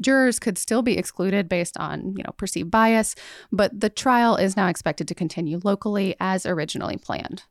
Jurors 0.00 0.40
could 0.40 0.58
still 0.58 0.82
be 0.82 0.98
excluded 0.98 1.48
based 1.48 1.78
on, 1.78 2.16
you 2.16 2.24
know, 2.24 2.32
perceived 2.36 2.72
bias, 2.72 3.14
but 3.52 3.78
the 3.78 3.88
trial 3.88 4.34
is 4.34 4.56
now 4.56 4.66
expected 4.66 5.06
to 5.06 5.14
continue 5.14 5.60
locally 5.62 6.16
as 6.18 6.44
originally 6.44 6.96
planned. 6.96 7.44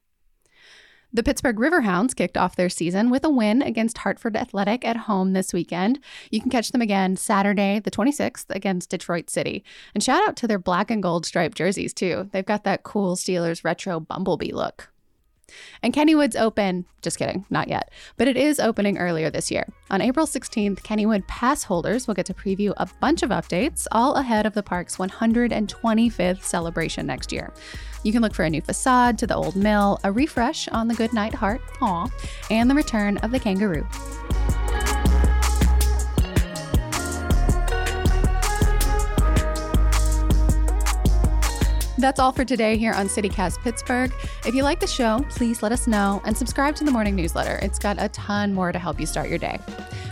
The 1.15 1.21
Pittsburgh 1.21 1.58
Riverhounds 1.58 2.15
kicked 2.15 2.38
off 2.38 2.56
their 2.56 2.69
season 2.69 3.12
with 3.12 3.23
a 3.23 3.30
win 3.30 3.62
against 3.62 3.99
Hartford 3.99 4.36
Athletic 4.36 4.84
at 4.84 4.97
home 4.97 5.34
this 5.34 5.54
weekend. 5.54 5.99
You 6.32 6.41
can 6.41 6.49
catch 6.49 6.71
them 6.71 6.82
again 6.82 7.17
Saturday, 7.17 7.78
the 7.78 7.91
26th, 7.91 8.45
against 8.49 8.89
Detroit 8.89 9.30
City. 9.30 9.63
And 9.93 10.02
shout 10.02 10.28
out 10.28 10.36
to 10.38 10.47
their 10.47 10.58
black 10.58 10.89
and 10.89 11.04
gold 11.04 11.28
striped 11.28 11.56
jerseys, 11.56 11.93
too. 11.93 12.32
They've 12.32 12.43
got 12.43 12.63
that 12.63 12.82
cool 12.82 13.15
Steelers 13.15 13.63
retro 13.63 13.99
bumblebee 13.99 14.54
look. 14.54 14.92
And 15.82 15.93
Kennywood's 15.93 16.36
open, 16.36 16.86
just 17.01 17.17
kidding, 17.17 17.45
not 17.49 17.67
yet, 17.67 17.91
but 18.17 18.27
it 18.27 18.38
is 18.38 18.60
opening 18.60 18.97
earlier 18.97 19.29
this 19.29 19.51
year. 19.51 19.67
On 19.89 20.01
April 20.01 20.25
16th, 20.25 20.82
Kennywood 20.82 21.27
pass 21.27 21.63
holders 21.63 22.08
will 22.08 22.13
get 22.13 22.25
to 22.27 22.34
preview 22.34 22.73
a 22.77 22.88
bunch 22.99 23.23
of 23.23 23.29
updates, 23.29 23.88
all 23.91 24.15
ahead 24.15 24.45
of 24.45 24.53
the 24.53 24.63
park's 24.63 24.97
125th 24.97 26.43
celebration 26.43 27.06
next 27.06 27.32
year. 27.32 27.53
You 28.03 28.12
can 28.12 28.21
look 28.21 28.34
for 28.34 28.43
a 28.43 28.49
new 28.49 28.62
facade 28.62 29.17
to 29.19 29.27
the 29.27 29.36
old 29.36 29.56
mill, 29.56 29.99
a 30.03 30.12
refresh 30.12 30.67
on 30.69 30.88
the 30.88 30.95
Goodnight 30.95 31.34
Heart, 31.34 31.62
aw, 31.82 32.10
and 32.49 32.69
the 32.69 32.75
return 32.75 33.17
of 33.17 33.32
the 33.32 33.39
kangaroo. 33.39 33.88
That's 42.04 42.20
all 42.20 42.34
for 42.34 42.44
today 42.44 42.76
here 42.76 42.92
on 42.92 43.08
CityCast 43.08 43.62
Pittsburgh. 43.62 44.12
If 44.46 44.54
you 44.54 44.63
like 44.63 44.82
the 44.82 44.88
show, 44.88 45.26
please 45.30 45.63
let 45.63 45.72
us 45.72 45.88
know 45.88 46.22
and 46.26 46.38
subscribe 46.38 46.76
to 46.76 46.84
the 46.84 46.92
morning 46.92 47.16
newsletter. 47.16 47.58
It's 47.62 47.80
got 47.80 47.96
a 47.98 48.10
ton 48.10 48.54
more 48.54 48.74
to 48.74 48.78
help 48.78 49.00
you 49.00 49.06
start 49.06 49.30
your 49.30 49.38
day. 49.38 49.58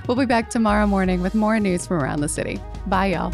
We'll 0.07 0.15
be 0.15 0.25
back 0.25 0.49
tomorrow 0.49 0.87
morning 0.87 1.21
with 1.21 1.35
more 1.35 1.59
news 1.59 1.85
from 1.85 1.97
around 1.97 2.21
the 2.21 2.29
city. 2.29 2.61
Bye, 2.87 3.07
y'all. 3.07 3.33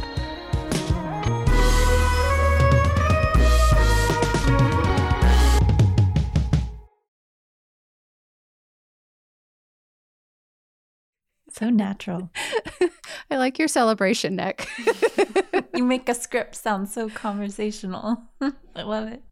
So 11.51 11.69
natural. 11.69 12.31
I 13.29 13.37
like 13.37 13.59
your 13.59 13.67
celebration, 13.67 14.35
Nick. 14.35 14.67
you 15.77 15.83
make 15.83 16.09
a 16.09 16.15
script 16.15 16.55
sound 16.55 16.89
so 16.89 17.07
conversational. 17.09 18.23
I 18.41 18.81
love 18.81 19.07
it. 19.07 19.23